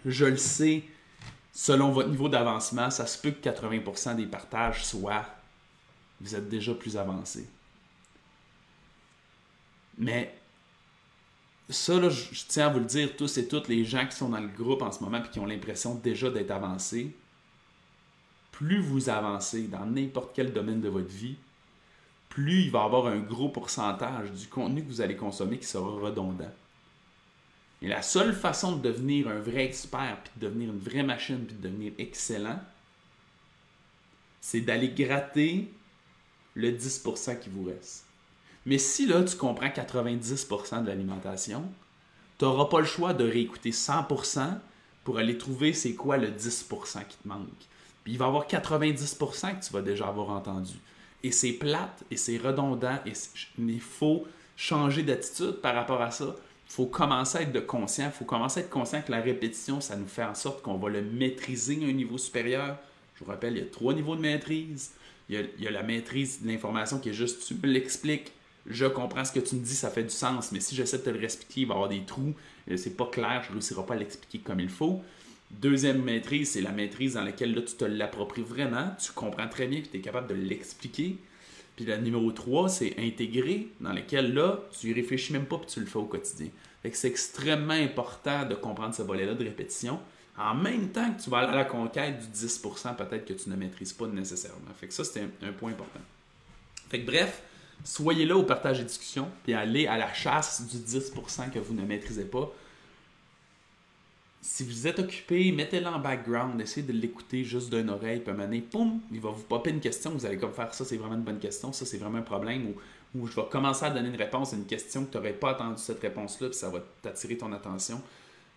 [0.06, 0.84] Je le sais,
[1.54, 5.26] selon votre niveau d'avancement, ça se peut que 80% des partages soient
[6.22, 7.48] vous êtes déjà plus avancé.
[9.98, 10.34] Mais
[11.70, 14.30] ça, là, je, tiens à vous le dire, tous et toutes les gens qui sont
[14.30, 17.16] dans le groupe en ce moment et qui ont l'impression déjà d'être avancés,
[18.52, 21.36] plus vous avancez dans n'importe quel domaine de votre vie,
[22.30, 25.68] plus il va y avoir un gros pourcentage du contenu que vous allez consommer qui
[25.68, 26.52] sera redondant.
[27.82, 31.44] Et la seule façon de devenir un vrai expert, puis de devenir une vraie machine,
[31.46, 32.60] puis de devenir excellent,
[34.40, 35.72] c'est d'aller gratter
[36.56, 38.06] le 10% qui vous reste.
[38.66, 41.64] Mais si là, tu comprends 90% de l'alimentation,
[42.38, 44.58] tu n'auras pas le choix de réécouter 100%
[45.04, 47.48] pour aller trouver c'est quoi le 10% qui te manque.
[48.04, 50.74] Puis il va y avoir 90% que tu vas déjà avoir entendu.
[51.24, 53.14] Et c'est plate et c'est redondant et
[53.60, 54.26] il faut
[54.58, 56.36] changer d'attitude par rapport à ça
[56.72, 59.20] il faut commencer à être de conscient, il faut commencer à être conscient que la
[59.20, 62.78] répétition, ça nous fait en sorte qu'on va le maîtriser à un niveau supérieur.
[63.16, 64.92] Je vous rappelle, il y a trois niveaux de maîtrise.
[65.28, 68.32] Il y a, la maîtrise de l'information qui est juste, tu l'expliques,
[68.68, 71.04] je comprends ce que tu me dis, ça fait du sens, mais si j'essaie de
[71.04, 72.34] te le réexpliquer, il va y avoir des trous,
[72.70, 75.02] euh, c'est pas clair, je ne réussirai pas à l'expliquer comme il faut.
[75.50, 79.68] Deuxième maîtrise, c'est la maîtrise dans laquelle là, tu te l'appropries vraiment, tu comprends très
[79.68, 81.18] bien et tu es capable de l'expliquer.
[81.76, 85.68] Puis la numéro 3, c'est intégrer, dans lequel là, tu y réfléchis même pas puis
[85.68, 86.48] tu le fais au quotidien.
[86.84, 90.00] Fait que c'est extrêmement important de comprendre ce volet-là de répétition.
[90.38, 93.50] en même temps que tu vas aller à la conquête du 10% peut-être que tu
[93.50, 94.72] ne maîtrises pas nécessairement.
[94.80, 96.00] Fait que ça, c'est un, un point important.
[96.90, 97.42] Fait que bref,
[97.84, 101.74] soyez là au partage et discussion, puis allez à la chasse du 10% que vous
[101.74, 102.52] ne maîtrisez pas.
[104.42, 108.62] Si vous êtes occupé, mettez-le en background, essayez de l'écouter juste d'une oreille, puis donné,
[108.62, 111.22] poum, il va vous popper une question, vous allez comme faire ça, c'est vraiment une
[111.22, 112.74] bonne question, ça c'est vraiment un problème,
[113.16, 115.52] ou, je vais commencer à donner une réponse à une question que tu n'aurais pas
[115.52, 118.02] attendu cette réponse-là, puis ça va t'attirer ton attention.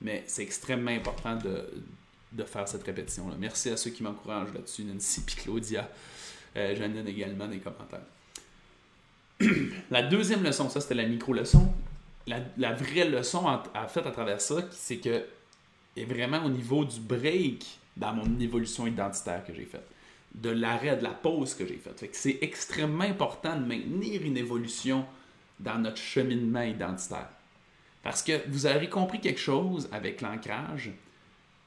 [0.00, 3.34] Mais c'est extrêmement important de, faire cette répétition-là.
[3.38, 5.90] Merci à ceux qui m'encouragent là-dessus, Nancy et Claudia.
[6.56, 8.06] Euh, également les commentaires.
[9.90, 11.72] la deuxième leçon, ça c'était la micro-leçon.
[12.26, 15.24] La, vraie leçon en, en fait à travers ça, c'est que
[15.96, 17.64] est vraiment au niveau du break
[17.96, 19.86] dans mon évolution identitaire que j'ai faite.
[20.34, 22.04] De l'arrêt, de la pause que j'ai faite.
[22.12, 25.06] C'est extrêmement important de maintenir une évolution
[25.60, 27.28] dans notre cheminement identitaire.
[28.02, 30.90] Parce que vous avez compris quelque chose avec l'ancrage,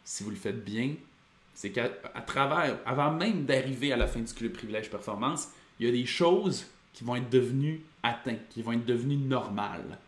[0.03, 0.95] si vous le faites bien,
[1.53, 1.89] c'est qu'à
[2.25, 5.49] travers, avant même d'arriver à la fin du club privilège performance,
[5.80, 6.65] il y a des choses
[6.97, 9.99] qui vont être devenues atteintes, qui vont être devenues normales.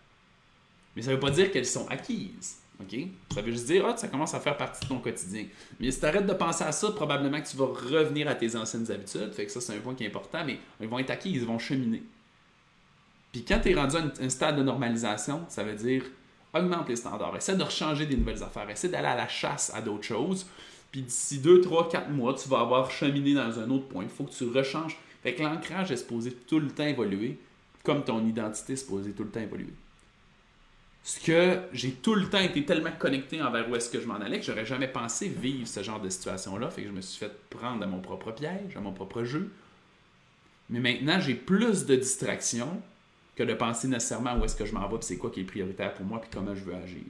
[0.95, 2.57] Mais ça ne veut pas dire qu'elles sont acquises.
[2.81, 2.99] OK?
[3.31, 5.45] Ça veut juste dire, ah, ça commence à faire partie de ton quotidien.
[5.79, 8.55] Mais si tu arrêtes de penser à ça, probablement que tu vas revenir à tes
[8.55, 9.31] anciennes habitudes.
[9.33, 11.45] Fait que ça, c'est un point qui est important, mais ils vont être acquis, ils
[11.45, 12.01] vont cheminer.
[13.31, 16.05] Puis quand tu es rendu à un stade de normalisation, ça veut dire
[16.55, 19.81] augmente les standards, essaie de rechanger des nouvelles affaires, essaie d'aller à la chasse à
[19.81, 20.47] d'autres choses.
[20.91, 24.05] Puis d'ici 2, 3, 4 mois, tu vas avoir cheminé dans un autre point.
[24.05, 24.97] Il faut que tu rechanges.
[25.23, 27.37] Fait que l'ancrage est supposé tout le temps évoluer,
[27.83, 29.73] comme ton identité est supposée tout le temps évoluer
[31.03, 34.15] ce que j'ai tout le temps été tellement connecté envers où est-ce que je m'en
[34.15, 36.69] allais que j'aurais jamais pensé vivre ce genre de situation-là.
[36.69, 39.51] Fait que je me suis fait prendre à mon propre piège, à mon propre jeu.
[40.69, 42.81] Mais maintenant, j'ai plus de distractions
[43.35, 45.45] que de penser nécessairement où est-ce que je m'en vais, puis c'est quoi qui est
[45.45, 47.01] prioritaire pour moi, puis comment je veux agir.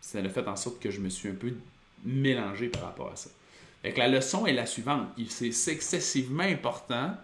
[0.00, 1.52] Ça a fait en sorte que je me suis un peu
[2.04, 3.30] mélangé par rapport à ça.
[3.82, 5.08] Fait que la leçon est la suivante.
[5.28, 7.14] C'est excessivement important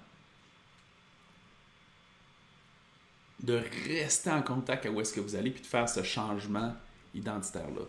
[3.42, 6.74] de rester en contact à où est-ce que vous allez, puis de faire ce changement
[7.14, 7.82] identitaire-là.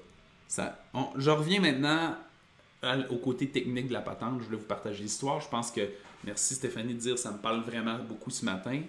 [1.18, 2.16] Je reviens maintenant
[3.10, 4.40] au côté technique de la patente.
[4.40, 5.40] Je voulais vous partager l'histoire.
[5.42, 5.82] Je pense que,
[6.24, 8.82] merci Stéphanie de dire, ça me parle vraiment beaucoup ce matin.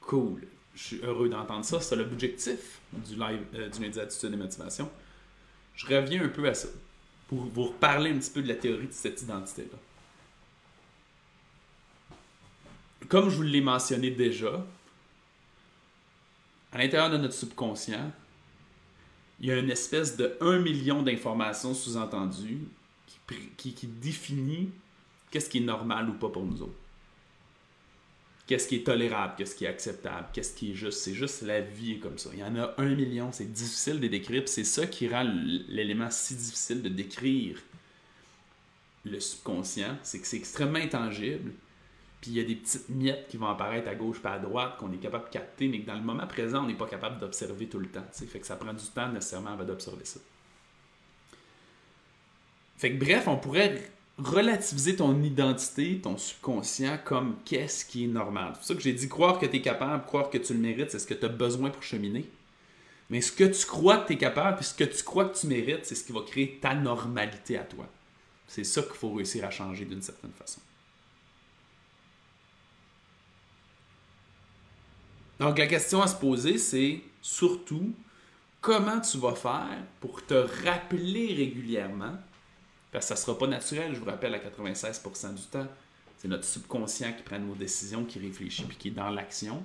[0.00, 0.42] Cool.
[0.74, 1.80] Je suis heureux d'entendre ça.
[1.80, 4.90] C'est l'objectif du live euh, du lundi attitude et motivation.
[5.74, 6.68] Je reviens un peu à ça
[7.28, 9.78] pour vous reparler un petit peu de la théorie de cette identité-là.
[13.08, 14.64] Comme je vous l'ai mentionné déjà,
[16.72, 18.10] à l'intérieur de notre subconscient,
[19.40, 22.60] il y a une espèce de 1 million d'informations sous-entendues
[23.56, 24.70] qui, qui, définit
[25.30, 26.78] qu'est-ce qui est normal ou pas pour nous autres.
[28.46, 30.98] Qu'est-ce qui est tolérable, qu'est-ce qui est acceptable, qu'est-ce qui est juste.
[30.98, 32.30] C'est juste la vie est comme ça.
[32.32, 34.42] Il y en a un million, c'est difficile de décrire.
[34.46, 35.24] C'est ça qui rend
[35.68, 37.58] l'élément si difficile de décrire
[39.04, 39.96] le subconscient.
[40.02, 41.52] C'est que c'est extrêmement intangible
[42.22, 44.76] puis il y a des petites miettes qui vont apparaître à gauche pas à droite
[44.78, 47.18] qu'on est capable de capter, mais que dans le moment présent, on n'est pas capable
[47.18, 48.04] d'observer tout le temps.
[48.12, 50.20] Fait que ça prend du temps nécessairement d'observer ça.
[52.76, 58.52] Fait que bref, on pourrait relativiser ton identité, ton subconscient comme qu'est-ce qui est normal.
[58.60, 60.92] C'est ça que j'ai dit croire que tu es capable, croire que tu le mérites,
[60.92, 62.24] c'est ce que tu as besoin pour cheminer.
[63.10, 65.36] Mais ce que tu crois que tu es capable, puis ce que tu crois que
[65.36, 67.88] tu mérites, c'est ce qui va créer ta normalité à toi.
[68.46, 70.60] C'est ça qu'il faut réussir à changer d'une certaine façon.
[75.42, 77.92] Donc la question à se poser, c'est surtout
[78.60, 82.16] comment tu vas faire pour te rappeler régulièrement,
[82.92, 85.66] parce que ça ne sera pas naturel, je vous rappelle, à 96% du temps,
[86.16, 89.60] c'est notre subconscient qui prend nos décisions, qui réfléchit puis qui est dans l'action.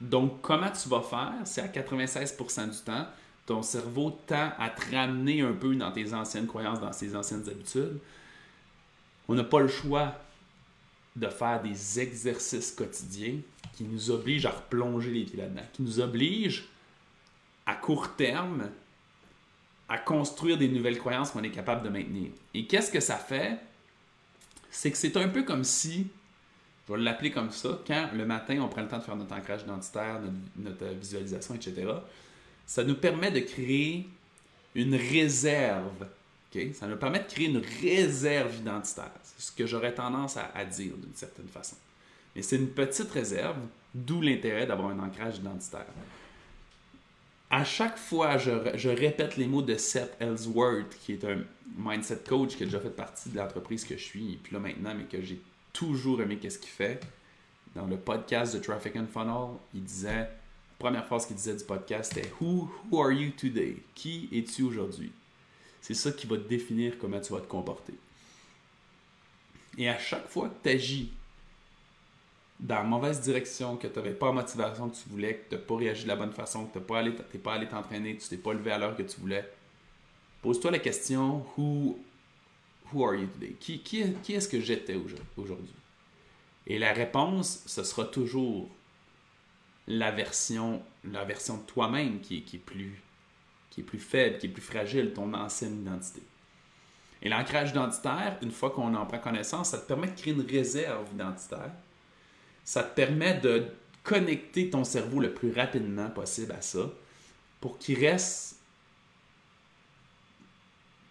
[0.00, 1.34] Donc, comment tu vas faire?
[1.44, 3.06] Si à 96% du temps,
[3.46, 7.48] ton cerveau tend à te ramener un peu dans tes anciennes croyances, dans tes anciennes
[7.48, 8.00] habitudes?
[9.28, 10.16] On n'a pas le choix
[11.14, 13.38] de faire des exercices quotidiens
[13.80, 16.66] qui nous oblige à replonger les pieds là-dedans, qui nous oblige
[17.64, 18.68] à court terme
[19.88, 22.30] à construire des nouvelles croyances qu'on est capable de maintenir.
[22.52, 23.58] Et qu'est-ce que ça fait?
[24.70, 26.08] C'est que c'est un peu comme si,
[26.86, 29.34] je vais l'appeler comme ça, quand le matin on prend le temps de faire notre
[29.34, 30.20] ancrage identitaire,
[30.58, 31.90] notre, visualisation, etc.,
[32.66, 34.06] ça nous permet de créer
[34.74, 36.06] une réserve.
[36.74, 39.12] Ça nous permet de créer une réserve identitaire.
[39.22, 41.76] C'est ce que j'aurais tendance à dire d'une certaine façon.
[42.34, 43.56] Mais c'est une petite réserve,
[43.94, 45.86] d'où l'intérêt d'avoir un ancrage identitaire.
[47.50, 51.42] À chaque fois, je, répète les mots de Seth Ellsworth, qui est un
[51.76, 54.60] mindset coach qui a déjà fait partie de l'entreprise que je suis, et puis là
[54.60, 55.40] maintenant, mais que j'ai
[55.72, 57.00] toujours aimé qu'est-ce qu'il fait.
[57.74, 60.28] Dans le podcast de Traffic and Funnel, il disait, la
[60.78, 63.76] première phrase qu'il disait du podcast, c'était Who, who are you today?
[63.94, 65.12] Qui es-tu aujourd'hui?
[65.80, 67.94] c'est ça qui va définir comment tu vas te comporter.
[69.78, 71.12] Et à chaque fois que tu agis
[72.60, 75.54] dans la mauvaise direction, que tu n'avais pas la motivation que tu voulais, que tu
[75.54, 78.16] n'as pas réagi de la bonne façon, que tu n'es pas allé pas allé t'entraîner,
[78.16, 79.48] tu t'es pas levé à l'heure que tu voulais,
[80.42, 81.98] pose-toi la question Who,
[82.92, 83.56] who are you today?
[83.58, 84.96] Qui, qui, qui est-ce que j'étais
[85.36, 85.74] aujourd'hui?
[86.66, 88.68] Et la réponse, ce sera toujours
[89.86, 93.02] la version, la version de toi-même qui, qui, est plus,
[93.70, 96.22] qui est plus faible, qui est plus fragile, ton ancienne identité.
[97.22, 100.46] Et l'ancrage identitaire, une fois qu'on en prend connaissance, ça te permet de créer une
[100.46, 101.72] réserve identitaire.
[102.70, 103.66] Ça te permet de
[104.04, 106.88] connecter ton cerveau le plus rapidement possible à ça
[107.60, 108.60] pour qu'il reste.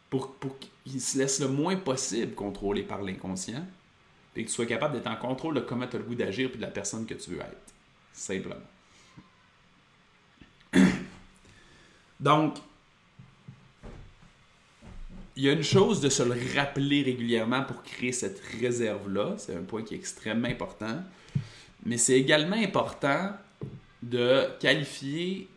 [0.10, 3.68] pour, pour qu'il se laisse le moins possible contrôler par l'inconscient
[4.38, 6.50] et que tu sois capable d'être en contrôle de comment tu as le goût d'agir
[6.50, 7.74] et de la personne que tu veux être.
[8.14, 8.56] Simplement.
[12.22, 12.56] Donc,
[15.36, 19.36] il y a une chose de se le rappeler régulièrement pour créer cette réserve-là.
[19.38, 21.04] C'est un point qui est extrêmement important.
[21.86, 23.32] Mais c'est également important
[24.02, 25.48] de qualifier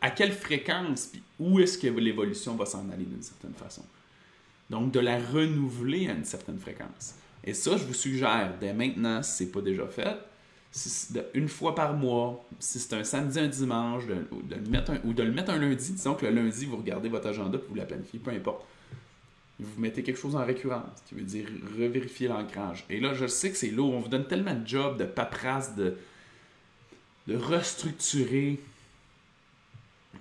[0.00, 3.82] à quelle fréquence puis où est-ce que l'évolution va s'en aller d'une certaine façon.
[4.70, 7.14] Donc, de la renouveler à une certaine fréquence.
[7.44, 10.16] Et ça, je vous suggère dès maintenant, si ce n'est pas déjà fait,
[11.34, 15.22] une fois par mois, si c'est un samedi, un dimanche, de, le mettre ou de
[15.22, 17.84] le mettre un lundi, disons que le lundi, vous regardez votre agenda et vous la
[17.84, 18.64] planifiez, peu importe.
[19.60, 21.46] Vous mettez quelque chose en récurrence, qui veut dire
[21.78, 22.84] revérifier l'ancrage.
[22.90, 25.76] Et là, je sais que c'est lourd, on vous donne tellement de jobs, de paperasse,
[25.76, 25.96] de,
[27.28, 28.58] de restructurer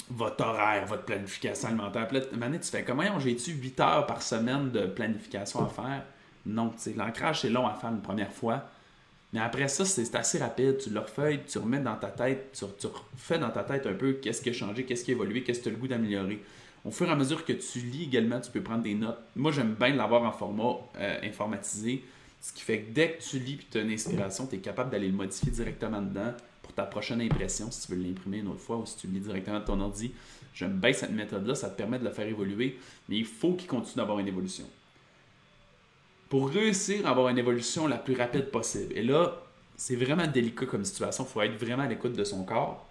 [0.10, 2.08] votre horaire, votre planification alimentaire.
[2.08, 2.26] Puis là,
[2.60, 6.04] tu fais comment j'ai-tu 8 heures par semaine de planification à faire?
[6.46, 8.63] Non, l'ancrage, c'est long à faire une première fois.
[9.34, 10.78] Mais après ça, c'est assez rapide.
[10.78, 13.94] Tu le refais, tu remets dans ta tête, tu, tu refais dans ta tête un
[13.94, 15.88] peu qu'est-ce qui a changé, qu'est-ce qui a évolué, qu'est-ce que tu as le goût
[15.88, 16.41] d'améliorer.
[16.84, 19.20] Au fur et à mesure que tu lis également, tu peux prendre des notes.
[19.36, 22.04] Moi, j'aime bien l'avoir en format euh, informatisé.
[22.41, 24.60] Ce qui fait que dès que tu lis et tu as une inspiration, tu es
[24.60, 28.48] capable d'aller le modifier directement dedans pour ta prochaine impression, si tu veux l'imprimer une
[28.48, 30.12] autre fois ou si tu le lis directement de ton ordi.
[30.56, 33.67] J'aime bien cette méthode-là, ça te permet de le faire évoluer, mais il faut qu'il
[33.67, 34.65] continue d'avoir une évolution
[36.32, 38.98] pour réussir à avoir une évolution la plus rapide possible.
[38.98, 39.36] Et là,
[39.76, 41.26] c'est vraiment délicat comme situation.
[41.28, 42.88] Il faut être vraiment à l'écoute de son corps.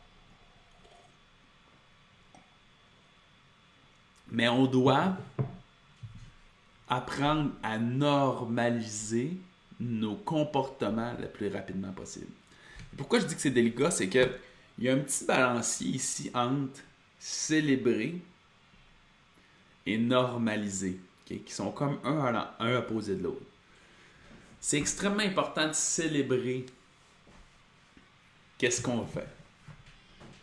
[4.30, 5.16] Mais on doit
[6.88, 9.36] apprendre à normaliser
[9.78, 12.30] nos comportements le plus rapidement possible.
[12.96, 14.30] Pourquoi je dis que c'est délicat, c'est qu'il
[14.78, 16.80] y a un petit balancier ici entre
[17.18, 18.20] célébrer
[19.86, 20.98] et normaliser
[21.38, 23.44] qui sont comme un, à, un opposé de l'autre.
[24.60, 26.66] C'est extrêmement important de célébrer
[28.58, 29.28] qu'est-ce qu'on fait.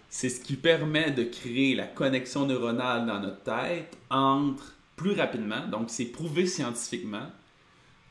[0.10, 5.68] C'est ce qui permet de créer la connexion neuronale dans notre tête entre plus rapidement,
[5.68, 7.30] donc c'est prouvé scientifiquement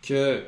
[0.02, 0.42] que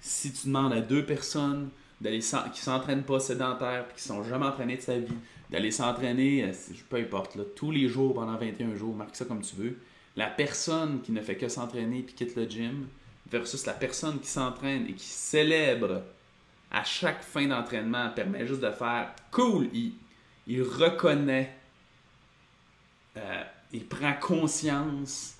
[0.00, 1.68] si tu demandes à deux personnes
[2.00, 5.14] d'aller qui s'entraînent pas sédentaires et qui sont jamais entraînées de sa vie,
[5.50, 6.52] d'aller s'entraîner, euh,
[6.88, 9.78] peu importe, tous les jours pendant 21 jours, marque ça comme tu veux,
[10.16, 12.86] la personne qui ne fait que s'entraîner puis quitte le gym
[13.30, 16.02] versus la personne qui s'entraîne et qui célèbre
[16.70, 19.68] à chaque fin d'entraînement permet juste de faire cool.
[19.72, 19.92] Il,
[20.48, 21.54] reconnaît,
[23.16, 25.36] euh, il prend conscience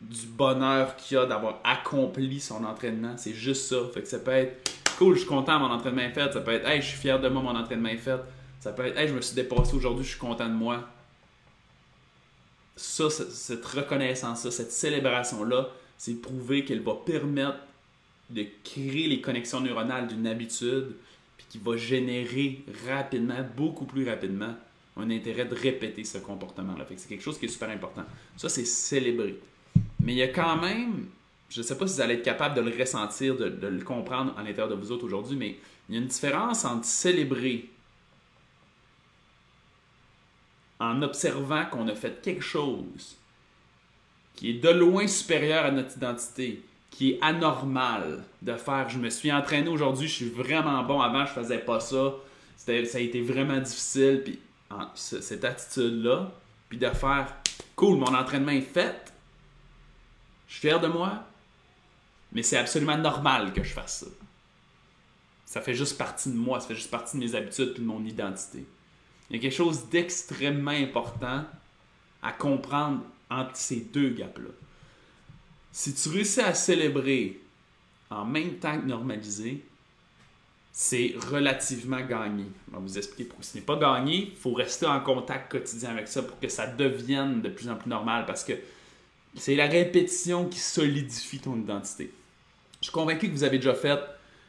[0.00, 3.16] du bonheur qu'il a d'avoir accompli son entraînement.
[3.16, 3.76] C'est juste ça.
[3.92, 6.32] Fait que ça peut être cool, je suis content, mon entraînement est fait.
[6.32, 8.20] Ça peut être hey, je suis fier de moi, mon entraînement est fait.
[8.60, 10.88] Ça peut être hey, je me suis dépassé aujourd'hui, je suis content de moi
[12.76, 17.58] ça, cette reconnaissance-là, cette célébration-là, c'est prouvé qu'elle va permettre
[18.30, 20.96] de créer les connexions neuronales d'une habitude,
[21.52, 24.54] qui va générer rapidement, beaucoup plus rapidement,
[24.96, 26.86] un intérêt de répéter ce comportement-là.
[26.96, 28.04] c'est quelque chose qui est super important.
[28.38, 29.38] Ça, c'est célébrer.
[30.00, 31.08] Mais il y a quand même,
[31.50, 33.84] je ne sais pas si vous allez être capable de le ressentir, de, de le
[33.84, 35.58] comprendre à l'intérieur de vous autres aujourd'hui, mais
[35.90, 37.68] il y a une différence entre célébrer
[40.80, 43.18] en observant qu'on a fait quelque chose
[44.36, 48.88] qui est de loin supérieur à notre identité, qui est anormal de faire.
[48.88, 51.00] Je me suis entraîné aujourd'hui, je suis vraiment bon.
[51.00, 52.14] Avant, je faisais pas ça.
[52.56, 54.22] Ça a été vraiment difficile.
[54.24, 54.38] Puis
[54.94, 56.30] cette attitude-là,
[56.68, 57.34] puis de faire
[57.74, 59.12] cool, mon entraînement est fait.
[60.46, 61.24] Je suis fier de moi.
[62.34, 64.06] Mais c'est absolument normal que je fasse ça.
[65.44, 67.84] Ça fait juste partie de moi, ça fait juste partie de mes habitudes et de
[67.84, 68.64] mon identité.
[69.28, 71.44] Il y a quelque chose d'extrêmement important
[72.22, 74.48] à comprendre entre ces deux gaps-là.
[75.72, 77.40] Si tu réussis à célébrer
[78.10, 79.64] en même temps que normaliser,
[80.70, 82.44] c'est relativement gagné.
[82.68, 84.30] Je vais vous expliquer pourquoi ce n'est pas gagné.
[84.32, 87.76] Il faut rester en contact quotidien avec ça pour que ça devienne de plus en
[87.76, 88.52] plus normal parce que
[89.34, 92.12] c'est la répétition qui solidifie ton identité.
[92.80, 93.98] Je suis convaincu que vous avez déjà fait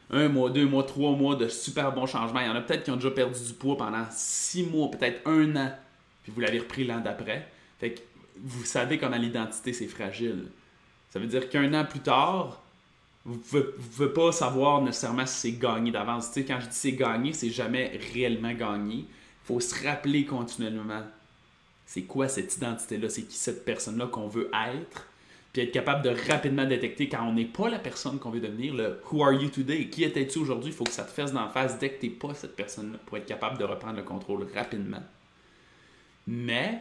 [0.09, 2.41] un mois, deux mois, trois mois de super bons changements.
[2.41, 5.25] Il y en a peut-être qui ont déjà perdu du poids pendant six mois, peut-être
[5.25, 5.71] un an,
[6.23, 7.47] puis vous l'avez repris l'an d'après.
[7.79, 8.01] Fait que
[8.43, 10.47] vous savez comment l'identité c'est fragile.
[11.13, 12.59] Ça veut dire qu'un an plus tard,
[13.23, 16.31] vous ne pouvez, pas savoir nécessairement si c'est gagné d'avance.
[16.31, 18.95] Tu sais, quand je dis c'est gagné, c'est jamais réellement gagné.
[18.95, 21.03] Il faut se rappeler continuellement
[21.85, 25.07] c'est quoi cette identité-là, c'est qui cette personne-là qu'on veut être,
[25.51, 28.73] puis être capable de rapidement détecter quand on n'est pas la personne qu'on veut devenir,
[28.73, 29.89] le Who are you today?
[29.89, 30.71] Qui étais-tu aujourd'hui?
[30.71, 32.97] Il faut que ça te fasse d'en face dès que tu n'es pas cette personne-là
[33.05, 35.03] pour être capable de reprendre le contrôle rapidement.
[36.25, 36.79] Mais,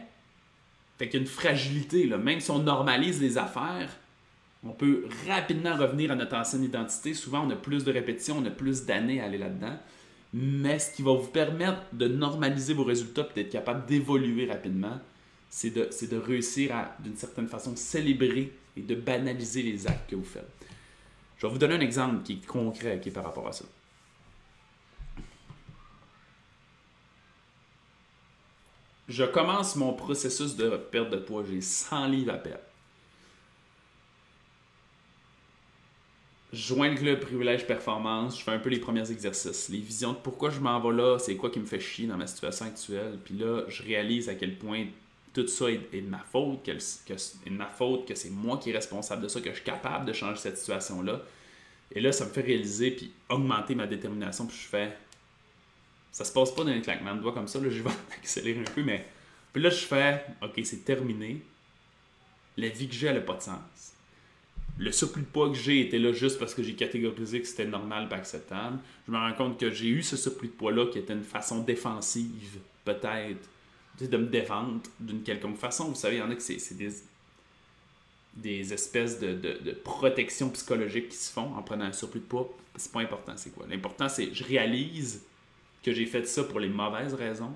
[0.97, 3.91] fait y a une fragilité, même si on normalise les affaires,
[4.65, 7.13] on peut rapidement revenir à notre ancienne identité.
[7.13, 9.77] Souvent, on a plus de répétitions, on a plus d'années à aller là-dedans.
[10.33, 14.99] Mais ce qui va vous permettre de normaliser vos résultats et d'être capable d'évoluer rapidement,
[15.49, 20.23] c'est de, réussir à, d'une certaine façon, célébrer et de banaliser les actes que vous
[20.23, 20.49] faites.
[21.37, 23.65] Je vais vous donner un exemple qui est concret qui est par rapport à ça.
[29.09, 31.43] Je commence mon processus de perte de poids.
[31.47, 32.63] J'ai 100 livres à perdre.
[36.53, 40.13] Je joins le club privilège performance, je fais un peu les premiers exercices, les visions
[40.13, 42.67] de pourquoi je m'en vais là, c'est quoi qui me fait chier dans ma situation
[42.67, 43.17] actuelle.
[43.25, 44.85] Puis là, je réalise à quel point
[45.33, 49.23] tout ça est, de ma faute, que, ma faute, que c'est moi qui est responsable
[49.23, 51.23] de ça, que je suis capable de changer cette situation-là.
[51.91, 54.45] Et là, ça me fait réaliser puis augmenter ma détermination.
[54.45, 54.95] Puis je fais.
[56.11, 58.59] Ça se passe pas dans un claquement de doigts comme ça, là, je vais accélérer
[58.59, 59.07] un peu, mais.
[59.51, 60.23] Puis là, je fais.
[60.43, 61.41] Ok, c'est terminé.
[62.57, 63.92] La vie que j'ai, elle n'a pas de sens
[64.77, 67.65] le surplus de poids que j'ai était là juste parce que j'ai catégorisé que c'était
[67.65, 68.79] normal et acceptable.
[69.07, 71.59] Je me rends compte que j'ai eu ce surplus de poids-là qui était une façon
[71.59, 73.49] défensive, peut-être,
[74.01, 75.89] de me défendre d'une quelconque façon.
[75.89, 76.75] Vous savez, il y en a que c'est
[78.35, 82.51] des, espèces de, de, protection psychologique qui se font en prenant un surplus de poids.
[82.75, 83.67] C'est pas important, c'est quoi.
[83.69, 85.21] L'important, c'est je réalise
[85.83, 87.53] que j'ai fait ça pour les mauvaises raisons.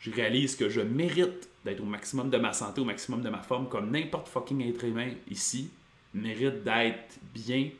[0.00, 3.40] Je réalise que je mérite d'être au maximum de ma santé, au maximum de ma
[3.42, 5.70] forme, comme n'importe fucking être humain ici
[6.14, 7.70] mérite d'être bien,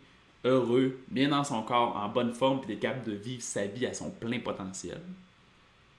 [0.44, 3.86] heureux, bien dans son corps, en bonne forme, puis d'être capable de vivre sa vie
[3.86, 5.00] à son plein potentiel.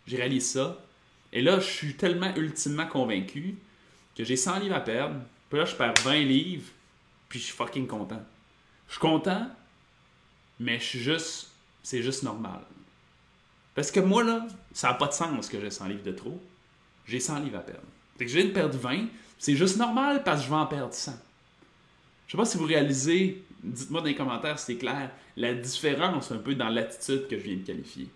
[0.08, 0.82] J'ai réalisé ça.
[1.34, 3.56] Et là, je suis tellement ultimement convaincu
[4.16, 5.16] que j'ai 100 livres à perdre.
[5.50, 6.72] Puis là, je perds 20 livres,
[7.28, 8.24] puis je suis fucking content.
[8.88, 9.48] Je suis content,
[10.60, 11.52] mais je suis juste.
[11.84, 12.62] C'est juste normal.
[13.76, 16.42] Parce que moi, là, ça n'a pas de sens que j'ai 100 livres de trop.
[17.06, 17.84] J'ai 100 livres à perdre.
[18.18, 20.66] Fait que je viens de perdre 20, c'est juste normal parce que je vais en
[20.66, 21.12] perdre 100.
[22.28, 26.32] Je sais pas si vous réalisez, dites-moi dans les commentaires si c'est clair, la différence
[26.32, 28.08] un peu dans l'attitude que je viens de qualifier.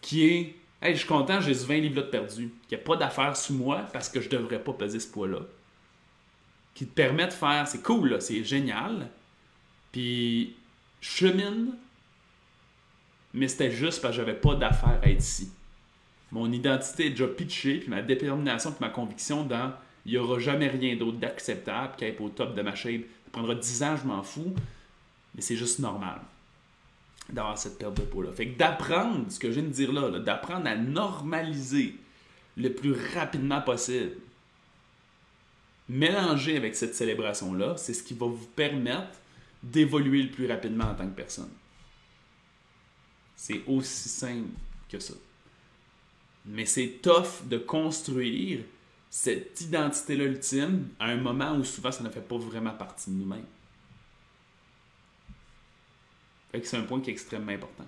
[0.00, 2.50] Qui est, hey, je suis content, j'ai ce 20 livres de perdu.
[2.68, 5.08] Qu'il n'y a pas d'affaires sous moi parce que je ne devrais pas peser ce
[5.08, 5.40] poids-là.
[6.74, 9.10] Qui te permet de faire, c'est cool, c'est génial.
[9.92, 10.54] Puis,
[11.00, 11.74] chemine,
[13.34, 15.50] mais c'était juste parce que j'avais pas d'affaires à être ici.
[16.32, 19.72] Mon identité est déjà pitchée, puis ma détermination, puis ma conviction dans
[20.06, 23.02] il n'y aura jamais rien d'autre d'acceptable qu'être au top de ma shape.
[23.24, 24.54] Ça prendra 10 ans, je m'en fous,
[25.34, 26.20] mais c'est juste normal
[27.28, 28.32] d'avoir cette perte de poids-là.
[28.32, 31.94] Fait que d'apprendre, ce que je viens de dire là, d'apprendre à normaliser
[32.56, 34.12] le plus rapidement possible,
[35.88, 39.18] mélanger avec cette célébration-là, c'est ce qui va vous permettre
[39.62, 41.50] d'évoluer le plus rapidement en tant que personne.
[43.36, 44.48] C'est aussi simple
[44.88, 45.14] que ça.
[46.46, 48.60] Mais c'est tough de construire
[49.10, 53.16] cette identité-là ultime à un moment où souvent ça ne fait pas vraiment partie de
[53.16, 53.44] nous-mêmes.
[56.62, 57.86] c'est un point qui est extrêmement important.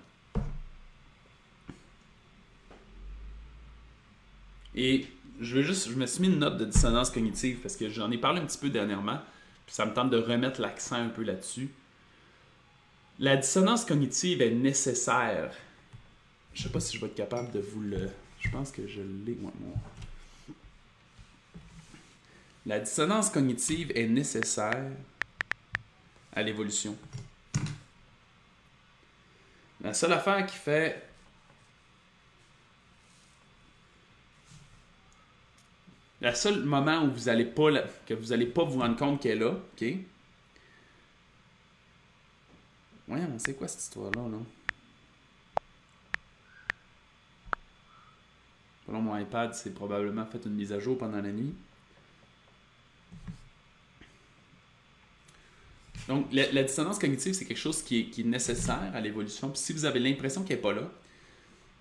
[4.75, 5.07] Et
[5.39, 8.11] je veux juste, je me suis mis une note de dissonance cognitive parce que j'en
[8.11, 9.19] ai parlé un petit peu dernièrement,
[9.65, 11.69] puis ça me tente de remettre l'accent un peu là-dessus.
[13.19, 15.53] La dissonance cognitive est nécessaire.
[16.53, 18.09] Je sais pas si je vais être capable de vous le.
[18.39, 19.51] Je pense que je l'ai, moi.
[22.65, 24.91] La dissonance cognitive est nécessaire
[26.33, 26.95] à l'évolution.
[29.81, 31.03] La seule affaire qui fait
[36.23, 37.69] Le seul moment où vous allez pas
[38.05, 39.81] que vous n'allez pas vous rendre compte qu'elle est là, ok?
[43.09, 44.37] Ouais, on sait quoi cette histoire-là, là?
[48.85, 51.53] Selon mon iPad, c'est probablement fait une mise à jour pendant la nuit.
[56.07, 59.49] Donc, la, dissonance cognitive, c'est quelque chose qui est, nécessaire à l'évolution.
[59.49, 60.91] Puis si vous avez l'impression qu'elle n'est pas là,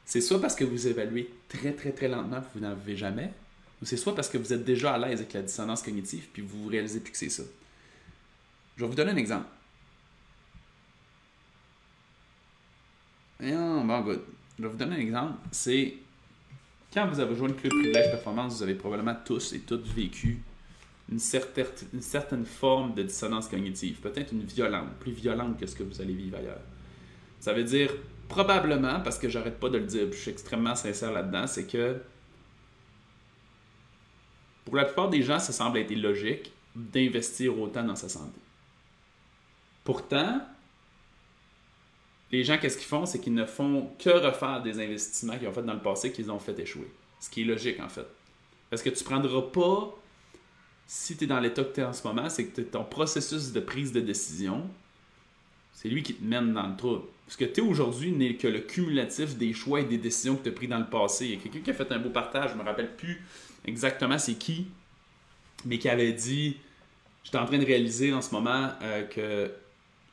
[0.04, 3.32] c'est soit parce que vous évaluez très, très, très lentement et vous n'en avez jamais,
[3.80, 6.42] ou c'est soit parce que vous êtes déjà à l'aise avec la dissonance cognitive puis
[6.42, 7.42] vous réalisez plus que c'est ça.
[8.76, 9.46] Je vais vous donner un exemple.
[13.40, 15.34] Je vais vous donner un exemple.
[15.50, 15.94] C'est
[16.94, 20.40] quand vous avez joué le club privilège performance, vous avez probablement tous et toutes vécu
[21.10, 25.74] une certaine, une certaine forme de dissonance cognitive, peut-être une violente, plus violente que ce
[25.74, 26.60] que vous allez vivre ailleurs.
[27.40, 27.92] Ça veut dire
[28.28, 32.00] probablement, parce que j'arrête pas de le dire, je suis extrêmement sincère là-dedans, c'est que
[34.64, 38.40] pour la plupart des gens, ça semble être illogique d'investir autant dans sa santé.
[39.84, 40.40] Pourtant,
[42.30, 43.04] les gens, qu'est-ce qu'ils font?
[43.04, 46.30] C'est qu'ils ne font que refaire des investissements qu'ils ont fait dans le passé qu'ils
[46.30, 46.90] ont fait échouer.
[47.20, 48.06] Ce qui est logique, en fait.
[48.70, 49.98] Parce que tu ne prendras pas,
[50.94, 53.50] si tu es dans l'état que tu es en ce moment, c'est que ton processus
[53.52, 54.68] de prise de décision,
[55.72, 56.98] c'est lui qui te mène dans le trou.
[57.24, 60.42] Parce que tu es aujourd'hui n'est que le cumulatif des choix et des décisions que
[60.42, 61.24] tu as pris dans le passé.
[61.24, 63.22] Il y a quelqu'un qui a fait un beau partage, je me rappelle plus
[63.64, 64.66] exactement c'est qui,
[65.64, 66.58] mais qui avait dit
[67.24, 69.50] Je suis en train de réaliser en ce moment euh, que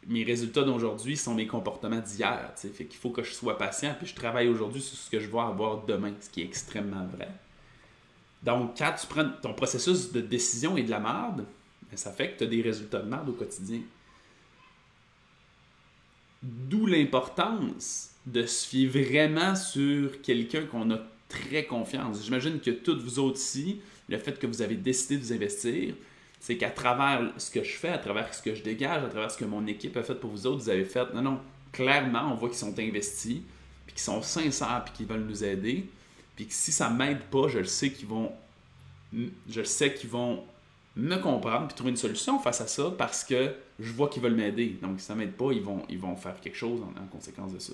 [0.07, 2.53] mes résultats d'aujourd'hui sont mes comportements d'hier.
[2.55, 5.27] Fait qu'il faut que je sois patient, puis je travaille aujourd'hui sur ce que je
[5.27, 7.27] vais avoir demain, ce qui est extrêmement vrai.
[8.43, 11.45] Donc, quand tu prends ton processus de décision et de la merde,
[11.89, 13.81] ben, ça fait que tu as des résultats de merde au quotidien.
[16.41, 22.23] D'où l'importance de se fier vraiment sur quelqu'un qu'on a très confiance.
[22.23, 25.95] J'imagine que toutes vous autres ici, le fait que vous avez décidé de vous investir,
[26.39, 29.29] c'est qu'à travers ce que je fais, à travers ce que je dégage, à travers
[29.29, 31.39] ce que mon équipe a fait pour vous autres, vous avez fait, non, non,
[31.71, 33.41] clairement, on voit qu'ils sont investis,
[33.85, 35.89] puis qu'ils sont sincères, puis qu'ils veulent nous aider,
[36.39, 38.31] puis si ça m'aide pas, je le sais qu'ils vont,
[39.49, 40.45] je sais qu'ils vont
[40.95, 44.35] me comprendre, puis trouver une solution face à ça, parce que je vois qu'ils veulent
[44.35, 44.77] m'aider.
[44.81, 47.51] Donc, si ça m'aide pas, ils vont, ils vont faire quelque chose en, en conséquence
[47.51, 47.73] de ça.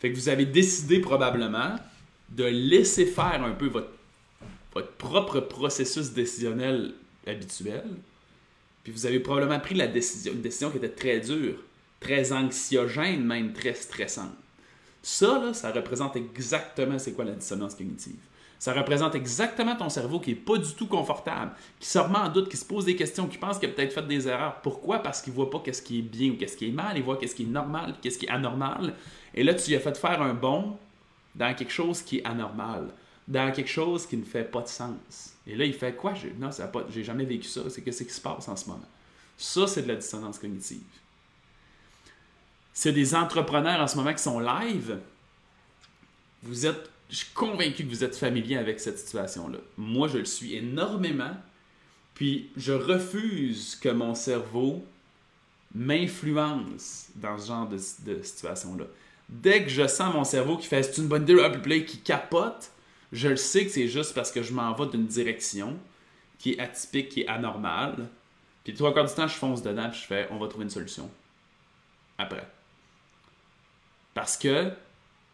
[0.00, 1.76] Fait que vous avez décidé probablement
[2.28, 3.92] de laisser faire un peu votre,
[4.72, 6.92] votre propre processus décisionnel
[7.24, 7.84] habituel.
[8.82, 11.54] Puis vous avez probablement pris la décision, une décision qui était très dure,
[12.00, 14.34] très anxiogène, même très stressante.
[15.06, 18.16] Ça, là, ça représente exactement c'est quoi la dissonance cognitive.
[18.58, 22.30] Ça représente exactement ton cerveau qui n'est pas du tout confortable, qui se remet en
[22.30, 24.62] doute, qui se pose des questions, qui pense qu'il a peut-être fait des erreurs.
[24.62, 25.00] Pourquoi?
[25.00, 27.02] Parce qu'il ne voit pas qu'est-ce qui est bien ou qu'est-ce qui est mal, il
[27.02, 28.94] voit qu'est-ce qui est normal, qu'est-ce qui est anormal.
[29.34, 30.78] Et là, tu lui as fait faire un bond
[31.34, 32.88] dans quelque chose qui est anormal,
[33.28, 35.34] dans quelque chose qui ne fait pas de sens.
[35.46, 36.14] Et là, il fait quoi?
[36.38, 37.60] Non, ça pas, j'ai jamais vécu ça.
[37.68, 38.88] C'est qu'est-ce qui se passe en ce moment?
[39.36, 40.80] Ça, c'est de la dissonance cognitive.
[42.74, 44.98] C'est des entrepreneurs en ce moment qui sont live.
[46.42, 49.58] Vous êtes, je suis convaincu que vous êtes familier avec cette situation-là.
[49.78, 51.36] Moi, je le suis énormément.
[52.14, 54.84] Puis, je refuse que mon cerveau
[55.74, 57.78] m'influence dans ce genre de,
[58.22, 58.84] situation-là.
[59.28, 62.70] Dès que je sens mon cerveau qui fait c'est une bonne idée, qui capote,
[63.12, 65.78] je le sais que c'est juste parce que je m'en vais d'une direction
[66.38, 68.08] qui est atypique, qui est anormale.
[68.64, 70.70] Puis trois quarts du temps, je fonce dedans puis je fais on va trouver une
[70.70, 71.10] solution.
[72.18, 72.46] Après.
[74.14, 74.72] Parce que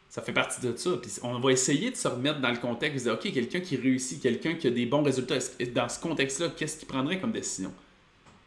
[0.08, 0.90] ça fait partie de ça.
[1.22, 4.54] On va essayer de se remettre dans le contexte de OK, quelqu'un qui réussit, quelqu'un
[4.54, 5.38] qui a des bons résultats,
[5.72, 7.72] dans ce contexte-là, qu'est-ce qu'il prendrait comme décision?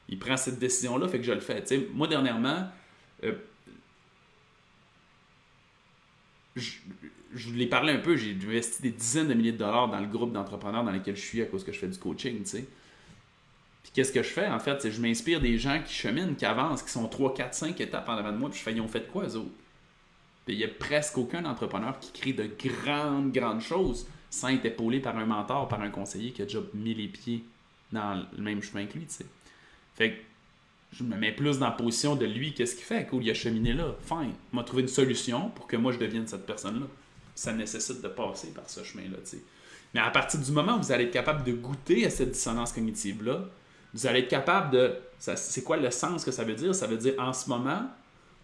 [0.09, 1.63] Il prend cette décision-là, fait que je le fais.
[1.93, 2.67] moi, dernièrement,
[3.23, 3.33] euh,
[6.57, 6.71] je,
[7.33, 10.07] je l'ai parlé un peu, j'ai investi des dizaines de milliers de dollars dans le
[10.07, 12.65] groupe d'entrepreneurs dans lequel je suis à cause que je fais du coaching, tu sais.
[13.83, 16.45] Puis qu'est-ce que je fais en fait, c'est je m'inspire des gens qui cheminent, qui
[16.45, 18.81] avancent, qui sont 3, 4, 5 étapes en avant de moi, puis je fais, ils
[18.81, 19.51] ont fait quoi eux autres?
[20.47, 22.49] Il n'y a presque aucun entrepreneur qui crée de
[22.83, 26.59] grandes, grandes choses sans être épaulé par un mentor, par un conseiller qui a déjà
[26.73, 27.43] mis les pieds
[27.91, 29.23] dans le même chemin que lui, tu.
[29.95, 30.15] Fait que
[30.91, 33.05] je me mets plus dans la position de lui, qu'est-ce qu'il fait?
[33.05, 33.95] Cool, il a cheminé là.
[34.01, 34.33] Fine.
[34.51, 36.87] M'a trouvé une solution pour que moi je devienne cette personne-là
[37.35, 39.17] ça nécessite de passer par ce chemin-là.
[39.93, 42.73] Mais à partir du moment où vous allez être capable de goûter à cette dissonance
[42.73, 43.45] cognitive-là,
[43.93, 44.95] vous allez être capable de.
[45.19, 46.73] C'est quoi le sens que ça veut dire?
[46.73, 47.83] Ça veut dire en ce moment,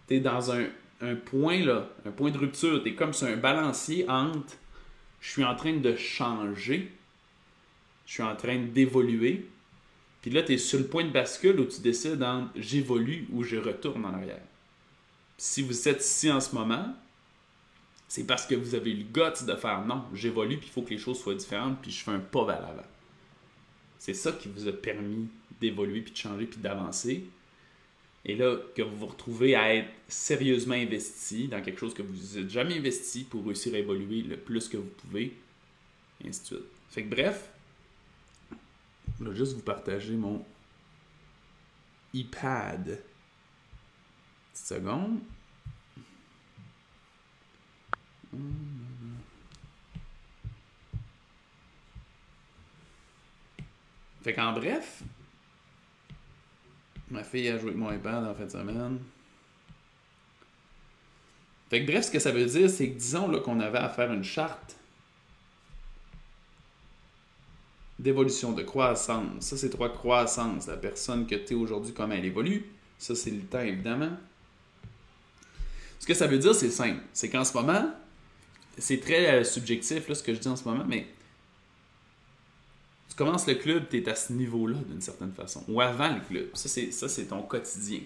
[0.06, 0.66] tu es dans un,
[1.14, 2.82] point, là, un point de rupture.
[2.82, 4.56] Tu es comme sur un balancier entre
[5.20, 6.90] je suis en train de changer,
[8.06, 9.46] je suis en train d'évoluer,
[10.22, 13.42] puis là, tu es sur le point de bascule où tu décides entre j'évolue ou
[13.42, 14.42] je retourne en arrière.
[15.38, 16.94] Si vous êtes ici en ce moment,
[18.08, 20.82] c'est parce que vous avez eu le guts de faire non, j'évolue, puis il faut
[20.82, 22.86] que les choses soient différentes, puis je fais un pas vers l'avant.
[23.98, 25.28] C'est ça qui vous a permis
[25.60, 27.24] d'évoluer, puis de changer, puis d'avancer.
[28.24, 32.38] Et là, que vous vous retrouvez à être sérieusement investi dans quelque chose que vous
[32.38, 35.36] n'êtes jamais investi pour réussir à évoluer le plus que vous pouvez,
[36.22, 36.58] et ainsi de suite.
[36.90, 37.50] Fait que bref,
[39.20, 40.44] je vais juste vous partager mon
[42.12, 43.00] iPad.
[44.52, 45.20] Petite seconde.
[54.22, 55.02] Fait qu'en bref,
[57.10, 58.98] ma fille a joué avec mon iPad en fin de semaine.
[61.68, 64.12] Fait que bref, ce que ça veut dire, c'est que disons qu'on avait à faire
[64.12, 64.76] une charte
[67.98, 69.44] d'évolution, de croissance.
[69.44, 70.66] Ça, c'est trois croissances.
[70.66, 72.64] La personne que tu es aujourd'hui, comment elle évolue.
[72.98, 74.10] Ça, c'est le temps, évidemment.
[75.98, 77.02] Ce que ça veut dire, c'est simple.
[77.12, 77.92] C'est qu'en ce moment,
[78.78, 81.06] c'est très euh, subjectif, là, ce que je dis en ce moment, mais
[83.10, 85.64] tu commences le club, tu es à ce niveau-là, d'une certaine façon.
[85.68, 86.48] Ou avant le club.
[86.54, 86.68] Ça,
[87.08, 88.00] c'est, ton quotidien.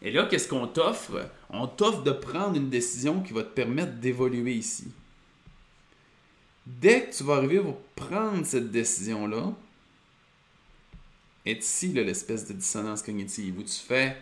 [0.00, 1.28] Et là, qu'est-ce qu'on t'offre?
[1.50, 4.90] On t'offre de prendre une décision qui va te permettre d'évoluer ici.
[6.66, 9.52] Dès que tu vas arriver pour prendre cette décision-là,
[11.44, 14.16] est ici l'espèce de dissonance cognitive où tu fais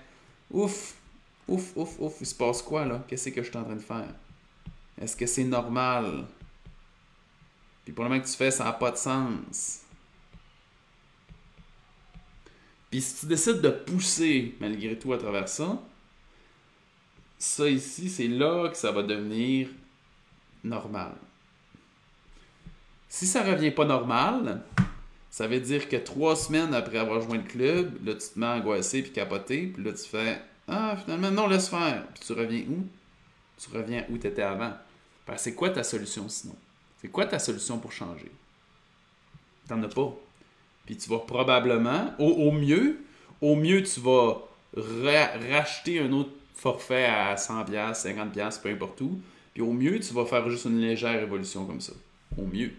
[0.51, 0.97] ouf,
[1.47, 3.05] ouf, ouf, ouf, il se passe quoi là?
[3.07, 4.13] Qu'est-ce que je suis en train de faire?
[5.01, 6.27] Est-ce que c'est normal?
[7.85, 9.82] Puis pour le moment que tu fais, ça n'a pas de sens.
[12.93, 15.83] Puis si tu décides de pousser malgré tout à travers ça,
[17.39, 19.69] ça ici, c'est là que ça va devenir
[20.63, 21.13] normal.
[23.09, 24.63] Si ça revient pas normal,
[25.31, 28.47] ça veut dire que trois semaines après avoir joint le club, là, tu te mets
[28.47, 32.07] angoissé puis capoté, puis là, tu fais Ah, finalement, non, laisse faire.
[32.09, 32.87] Puis tu reviens où?
[33.57, 34.75] Tu reviens où tu étais avant.
[35.37, 36.57] c'est quoi ta solution sinon?
[37.01, 38.31] C'est quoi ta solution pour changer?
[39.67, 40.15] T'en as pas.
[40.93, 42.99] Puis tu vas probablement, au, mieux,
[43.41, 44.43] au mieux, tu vas
[45.51, 49.19] racheter un autre forfait à 100$, 50$, peu importe où.
[49.55, 51.95] Puis au mieux, tu vas faire juste une légère évolution comme ça.
[52.37, 52.73] Au mieux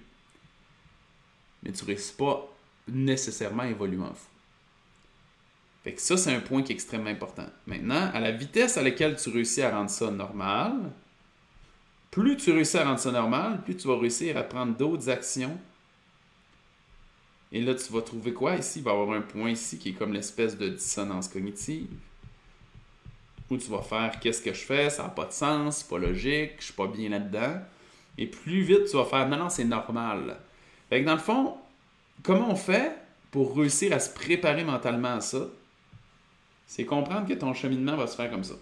[1.64, 2.48] mais tu risques pas
[2.88, 4.28] nécessairement évoluer en fou.
[5.84, 7.46] Fait que ça, c'est un point qui est extrêmement important.
[7.68, 10.92] Maintenant, à la vitesse à laquelle tu réussis à rendre ça normal,
[12.12, 15.58] plus tu réussis à rendre ça normal, plus tu vas réussir à prendre d'autres actions.
[17.54, 18.56] Et là, tu vas trouver quoi?
[18.56, 18.80] Ici?
[18.80, 21.88] Il va y avoir un point ici qui est comme l'espèce de dissonance cognitive.
[23.50, 26.00] Où tu vas faire qu'est-ce que je fais, ça n'a pas de sens, c'est pas
[26.00, 27.62] logique, je suis pas bien là-dedans.
[28.18, 30.40] Et plus vite tu vas faire non, c'est normal.
[30.90, 31.58] Fait que dans le fond,
[32.24, 32.96] comment on fait
[33.30, 35.48] pour réussir à se préparer mentalement à ça?
[36.66, 38.56] C'est comprendre que ton cheminement va se faire comme ça.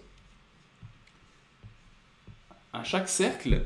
[2.74, 3.64] À chaque cercle,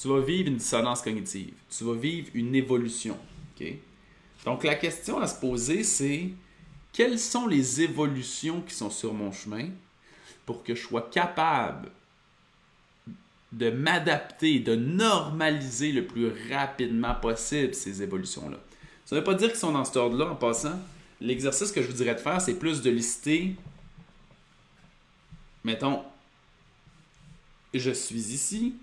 [0.00, 1.54] tu vas vivre une dissonance cognitive.
[1.76, 3.18] Tu vas vivre une évolution.
[4.44, 6.30] Donc la question à se poser, c'est
[6.92, 9.68] quelles sont les évolutions qui sont sur mon chemin
[10.44, 11.90] pour que je sois capable
[13.52, 18.58] de m'adapter, de normaliser le plus rapidement possible ces évolutions-là?
[19.04, 20.78] Ça ne veut pas dire qu'ils sont dans cet ordre-là en passant.
[21.20, 23.56] L'exercice que je vous dirais de faire, c'est plus de lister,
[25.64, 26.04] mettons,
[27.74, 28.74] je suis ici,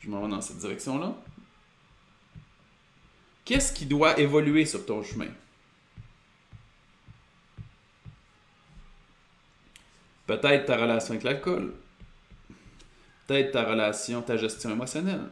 [0.00, 1.16] je m'en vais dans cette direction-là.
[3.44, 5.28] Qu'est-ce qui doit évoluer sur ton chemin?
[10.26, 11.74] Peut-être ta relation avec l'alcool.
[13.26, 15.28] Peut-être ta relation, ta gestion émotionnelle.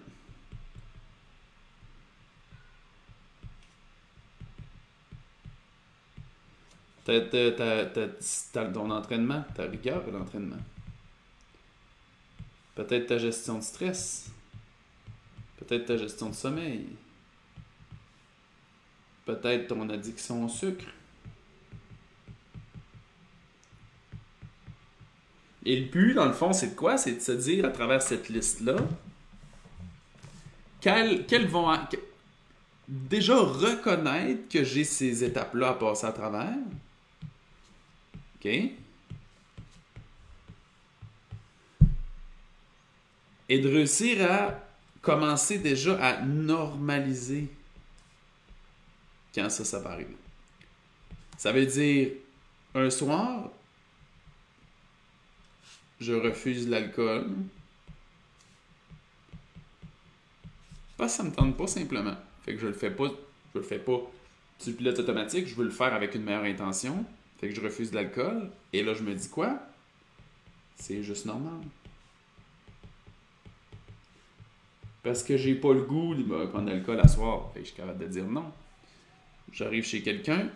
[7.04, 10.60] Peut-être euh, ton entraînement, ta rigueur de l'entraînement.
[12.74, 14.30] Peut-être ta gestion de stress.
[15.58, 16.86] Peut-être ta gestion de sommeil.
[19.24, 20.86] Peut-être ton addiction au sucre.
[25.64, 26.98] Et le but, dans le fond, c'est de quoi?
[26.98, 28.76] C'est de se dire à travers cette liste-là,
[30.80, 31.72] quelles, vont.
[32.88, 36.56] déjà reconnaître que j'ai ces étapes-là à passer à travers.
[38.36, 38.46] OK?
[43.48, 44.58] Et de réussir à
[45.00, 47.48] commencer déjà à normaliser
[49.35, 49.99] quand ça, ça va.
[51.39, 52.11] Ça veut dire,
[52.74, 53.51] un soir,
[56.01, 57.30] je refuse l'alcool.
[60.97, 62.16] Parce que ça me tente pas simplement.
[62.45, 63.09] Fait que je le fais pas,
[63.55, 64.01] je le fais pas
[64.68, 67.05] automatique, je veux le faire avec une meilleure intention.
[67.41, 68.51] Fait que je refuse l'alcool.
[68.72, 69.59] Et là, je me dis quoi?
[70.76, 71.61] C'est juste normal.
[75.03, 77.51] Parce que j'ai pas le goût de prendre l'alcool à soir.
[77.57, 78.53] Je suis capable de dire non.
[79.53, 80.50] J'arrive chez quelqu'un.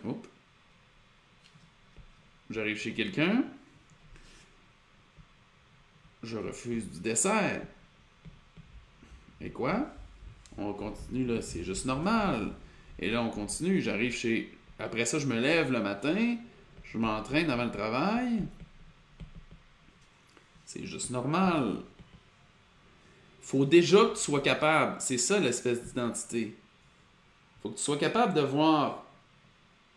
[2.51, 3.45] J'arrive chez quelqu'un
[6.27, 7.63] je refuse du dessert.
[9.41, 9.87] Et quoi?
[10.59, 12.53] On continue là, c'est juste normal.
[12.99, 13.81] Et là, on continue.
[13.81, 16.37] J'arrive chez Après ça, je me lève le matin,
[16.85, 18.43] je m'entraîne avant le travail.
[20.65, 21.77] C'est juste normal.
[23.41, 24.97] Faut déjà que tu sois capable.
[25.01, 26.57] C'est ça l'espèce d'identité.
[27.67, 29.05] Faut que tu sois capable de voir.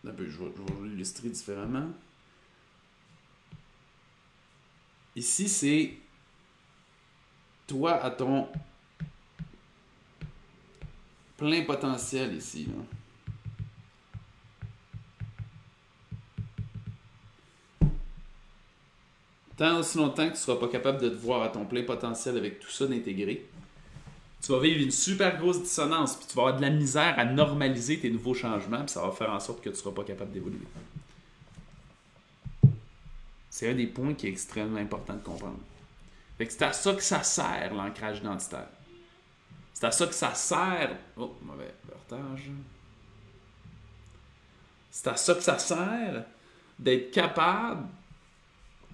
[0.03, 1.89] je vais, je vais l'illustrer différemment.
[5.15, 5.93] Ici, c'est
[7.67, 8.47] toi à ton
[11.37, 12.67] plein potentiel ici.
[19.57, 21.83] Tant aussi longtemps que tu ne seras pas capable de te voir à ton plein
[21.83, 23.47] potentiel avec tout ça d'intégrer,
[24.41, 27.25] tu vas vivre une super grosse dissonance, puis tu vas avoir de la misère à
[27.25, 30.03] normaliser tes nouveaux changements, puis ça va faire en sorte que tu ne seras pas
[30.03, 30.65] capable d'évoluer.
[33.49, 35.59] C'est un des points qui est extrêmement important de comprendre.
[36.37, 38.69] c'est à ça que ça sert, l'ancrage identitaire.
[39.73, 40.95] C'est à ça que ça sert.
[41.17, 42.49] Oh, mauvais partage.
[44.91, 46.25] C'est à ça que ça sert
[46.77, 47.87] d'être capable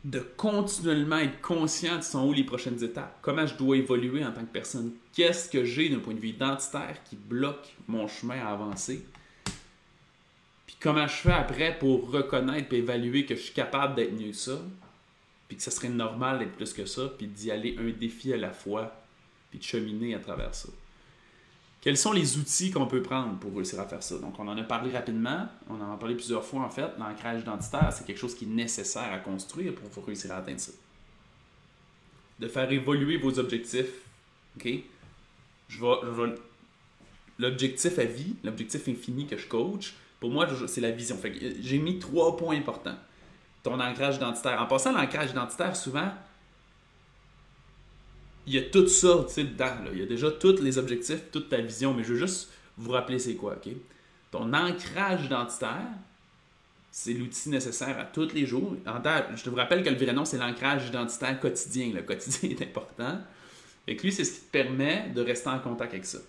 [0.06, 3.18] de continuellement être conscient de sont où les prochaines étapes.
[3.24, 4.92] Comment je dois évoluer en tant que personne?
[5.14, 9.04] Qu'est-ce que j'ai d'un point de vue identitaire qui bloque mon chemin à avancer?
[10.80, 14.36] Comment je fais après pour reconnaître et évaluer que je suis capable d'être mieux que
[14.36, 14.62] ça,
[15.48, 18.38] puis que ce serait normal d'être plus que ça, puis d'y aller un défi à
[18.38, 18.96] la fois,
[19.50, 20.70] puis de cheminer à travers ça?
[21.86, 24.18] Quels sont les outils qu'on peut prendre pour réussir à faire ça?
[24.18, 26.90] Donc, on en a parlé rapidement, on en a parlé plusieurs fois en fait.
[26.98, 30.72] L'ancrage identitaire, c'est quelque chose qui est nécessaire à construire pour réussir à atteindre ça.
[32.40, 34.02] De faire évoluer vos objectifs.
[34.58, 34.68] OK?
[35.68, 36.36] Je vais
[37.38, 41.20] l'objectif à vie, l'objectif infini que je coach, pour moi, c'est la vision.
[41.60, 42.98] j'ai mis trois points importants.
[43.62, 44.60] Ton ancrage identitaire.
[44.60, 46.12] En passant, l'ancrage identitaire, souvent,
[48.48, 49.76] il y a tout ça dedans.
[49.94, 52.92] Il y a déjà tous les objectifs, toute ta vision, mais je veux juste vous
[52.92, 53.74] rappeler c'est quoi, OK?
[54.32, 55.88] Ton ancrage identitaire,
[56.92, 58.76] c'est l'outil nécessaire à tous les jours.
[58.86, 61.92] Je te rappelle que le vrai nom, c'est l'ancrage identitaire quotidien.
[61.94, 63.20] Le quotidien est important.
[63.88, 66.20] Et lui, c'est ce qui te permet de rester en contact avec ça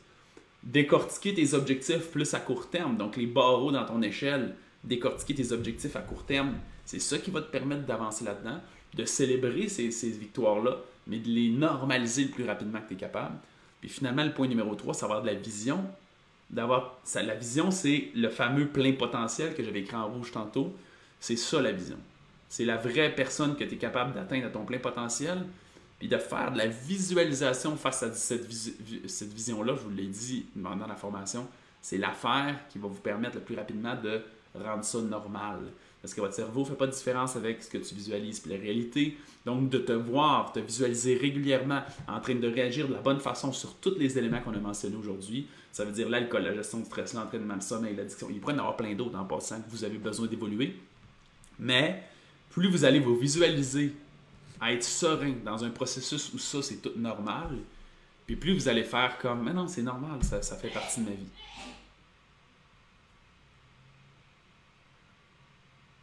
[0.67, 5.53] décortiquer tes objectifs plus à court terme, donc les barreaux dans ton échelle, décortiquer tes
[5.53, 6.55] objectifs à court terme,
[6.85, 8.61] c'est ça qui va te permettre d'avancer là-dedans,
[8.95, 13.37] de célébrer ces, victoires-là, mais de les normaliser le plus rapidement que tu es capable.
[13.81, 15.85] Puis finalement, le point numéro 3, c'est avoir de la vision.
[16.51, 20.75] D'avoir, la vision, c'est le fameux plein potentiel que j'avais écrit en rouge tantôt.
[21.21, 21.99] C'est ça la vision.
[22.49, 25.45] C'est la vraie personne que tu es capable d'atteindre à ton plein potentiel
[25.99, 28.53] puis de faire de la visualisation face à cette,
[29.07, 31.47] cette vision-là, je vous l'ai dit pendant la formation,
[31.81, 34.21] c'est l'affaire qui va vous permettre le plus rapidement de
[34.55, 35.61] rendre ça normal.
[36.07, 38.53] Parce que votre cerveau ne fait pas de différence avec ce que tu visualises puis
[38.53, 39.17] la réalité.
[39.45, 43.53] Donc, de te voir, te visualiser régulièrement en train de réagir de la bonne façon
[43.53, 46.85] sur tous les éléments qu'on a mentionnés aujourd'hui, ça veut dire l'alcool, la gestion du
[46.85, 48.29] stress, l'entraînement, le sommeil, l'addiction.
[48.31, 50.77] Il pourrait y en avoir plein d'autres en passant que vous avez besoin d'évoluer.
[51.59, 52.05] Mais
[52.51, 53.93] plus vous allez vous visualiser
[54.61, 57.59] à être serein dans un processus où ça, c'est tout normal.
[58.27, 61.17] Puis plus vous allez faire comme, mais non, c'est normal, ça fait partie de ma
[61.17, 61.27] vie.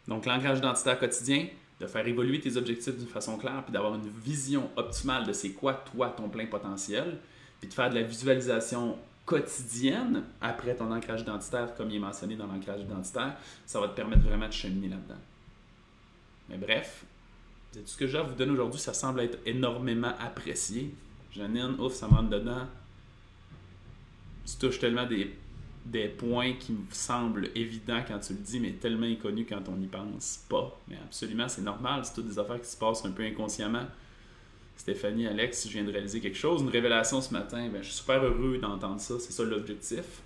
[0.07, 1.47] Donc, l'ancrage identitaire quotidien,
[1.79, 5.51] de faire évoluer tes objectifs d'une façon claire, puis d'avoir une vision optimale de c'est
[5.51, 7.19] quoi, toi, ton plein potentiel,
[7.59, 12.35] puis de faire de la visualisation quotidienne après ton ancrage identitaire, comme il est mentionné
[12.35, 13.35] dans l'ancrage identitaire,
[13.65, 15.19] ça va te permettre vraiment de cheminer là-dedans.
[16.49, 17.05] Mais bref,
[17.73, 20.93] tout ce que j'ai à vous donner aujourd'hui, ça semble être énormément apprécié.
[21.31, 22.67] Janine, ouf, ça m'entre dedans.
[24.45, 25.33] Tu touches tellement des,
[25.85, 29.75] des points qui me semblent évidents quand tu le dis, mais tellement inconnus quand on
[29.75, 30.79] n'y pense pas.
[30.87, 33.85] Mais absolument, c'est normal, c'est toutes des affaires qui se passent un peu inconsciemment.
[34.77, 37.97] Stéphanie, Alex, je viens de réaliser quelque chose, une révélation ce matin, ben, je suis
[37.97, 40.21] super heureux d'entendre ça, c'est ça l'objectif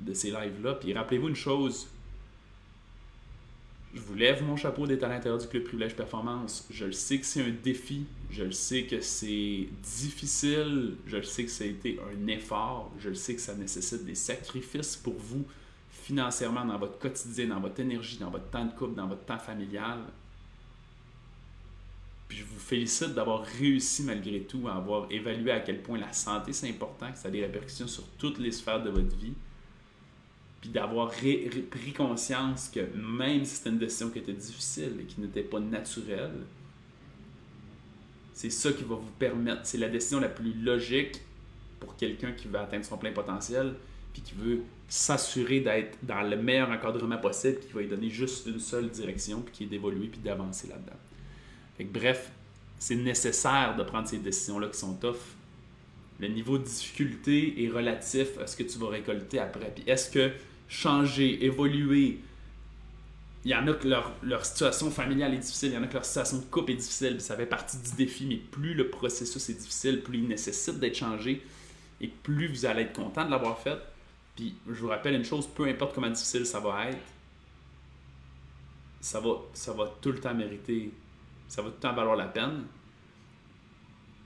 [0.00, 0.74] de ces lives-là.
[0.74, 1.88] Puis rappelez-vous une chose,
[3.94, 6.66] je vous lève mon chapeau d'être à l'intérieur du club Privilège Performance.
[6.70, 11.22] Je le sais que c'est un défi, je le sais que c'est difficile, je le
[11.22, 14.96] sais que ça a été un effort, je le sais que ça nécessite des sacrifices
[14.96, 15.44] pour vous
[15.90, 19.38] financièrement dans votre quotidien, dans votre énergie, dans votre temps de couple, dans votre temps
[19.38, 20.00] familial.
[22.28, 26.12] Puis je vous félicite d'avoir réussi malgré tout à avoir évalué à quel point la
[26.12, 29.34] santé c'est important, que ça a des répercussions sur toutes les sphères de votre vie
[30.64, 35.20] puis d'avoir pris conscience que même si c'était une décision qui était difficile et qui
[35.20, 36.40] n'était pas naturelle,
[38.32, 41.20] c'est ça qui va vous permettre, c'est la décision la plus logique
[41.80, 43.74] pour quelqu'un qui veut atteindre son plein potentiel,
[44.14, 48.46] puis qui veut s'assurer d'être dans le meilleur encadrement possible, qui va lui donner juste
[48.46, 51.92] une seule direction, puis qui est d'évoluer, puis d'avancer là-dedans.
[51.92, 52.30] bref,
[52.78, 55.36] c'est nécessaire de prendre ces décisions-là qui sont tough.
[56.20, 59.70] Le niveau de difficulté est relatif à ce que tu vas récolter après.
[59.74, 60.32] Puis est-ce que
[60.68, 62.20] changer, évoluer,
[63.44, 65.86] il y en a que leur, leur, situation familiale est difficile, il y en a
[65.86, 68.88] que leur situation de couple est difficile, ça fait partie du défi, mais plus le
[68.88, 71.44] processus est difficile, plus il nécessite d'être changé,
[72.00, 73.78] et plus vous allez être content de l'avoir fait.
[74.34, 76.98] Puis je vous rappelle une chose, peu importe comment difficile ça va être,
[79.00, 80.90] ça va, ça va tout le temps mériter,
[81.46, 82.64] ça va tout le temps valoir la peine.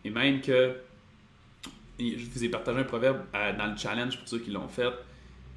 [0.04, 0.76] Et même que,
[1.98, 4.92] je vous ai partagé un proverbe euh, dans le challenge pour ceux qui l'ont fait,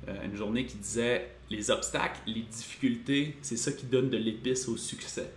[0.08, 4.68] euh, une journée qui disait les obstacles, les difficultés, c'est ça qui donne de l'épice
[4.68, 5.32] au succès.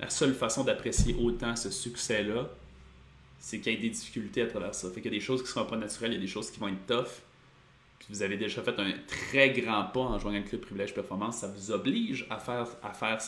[0.00, 2.48] La seule façon d'apprécier autant ce succès-là,
[3.40, 4.88] c'est qu'il y ait des difficultés à travers ça.
[4.90, 6.26] Fait qu'il y a des choses qui ne seront pas naturelles, il y a des
[6.26, 7.22] choses qui vont être tough.
[7.98, 11.38] Puis vous avez déjà fait un très grand pas en joignant le club privilège performance.
[11.38, 13.18] Ça vous oblige à faire, à faire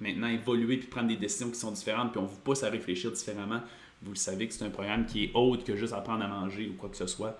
[0.00, 2.12] maintenant évoluer puis prendre des décisions qui sont différentes.
[2.12, 3.60] Puis on vous pousse à réfléchir différemment.
[4.02, 6.68] Vous le savez que c'est un programme qui est autre que juste apprendre à manger
[6.68, 7.38] ou quoi que ce soit.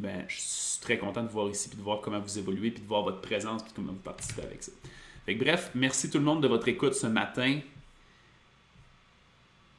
[0.00, 2.70] Ben, je suis très content de vous voir ici puis de voir comment vous évoluez
[2.70, 4.72] puis de voir votre présence puis comment vous participez avec ça.
[5.26, 7.60] Fait bref, merci tout le monde de votre écoute ce matin.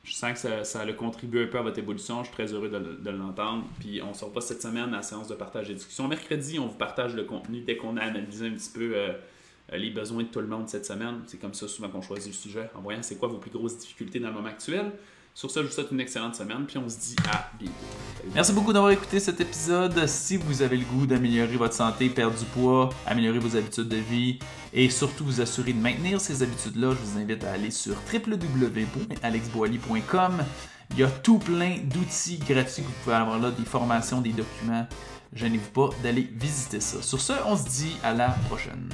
[0.05, 2.24] Je sens que ça, a contribué un peu à votre évolution.
[2.24, 3.66] Je suis très heureux de, l'entendre.
[3.80, 6.07] Puis on se revoit cette semaine à la séance de partage et discussion.
[6.07, 9.13] Mercredi, on vous partage le contenu dès qu'on a analysé un petit peu euh,
[9.74, 11.22] euh, les besoins de tout le monde cette semaine.
[11.26, 13.80] C'est comme ça souvent qu'on choisit le sujet, en voyant c'est quoi vos plus grosses
[13.80, 14.91] difficultés dans le moment actuel.
[15.36, 17.73] Sur ça, je vous souhaite une excellente semaine, puis on se dit à bientôt.
[18.33, 20.07] Merci beaucoup d'avoir écouté cet épisode.
[20.07, 23.97] Si vous avez le goût d'améliorer votre santé, perdre du poids, améliorer vos habitudes de
[23.97, 24.39] vie
[24.71, 30.45] et surtout vous assurer de maintenir ces habitudes-là, je vous invite à aller sur www.alexboily.com.
[30.91, 34.31] Il y a tout plein d'outils gratuits que vous pouvez avoir là, des formations, des
[34.31, 34.88] documents.
[35.33, 37.01] Gênez-vous pas d'aller visiter ça.
[37.01, 38.88] Sur ce, on se dit à la prochaine.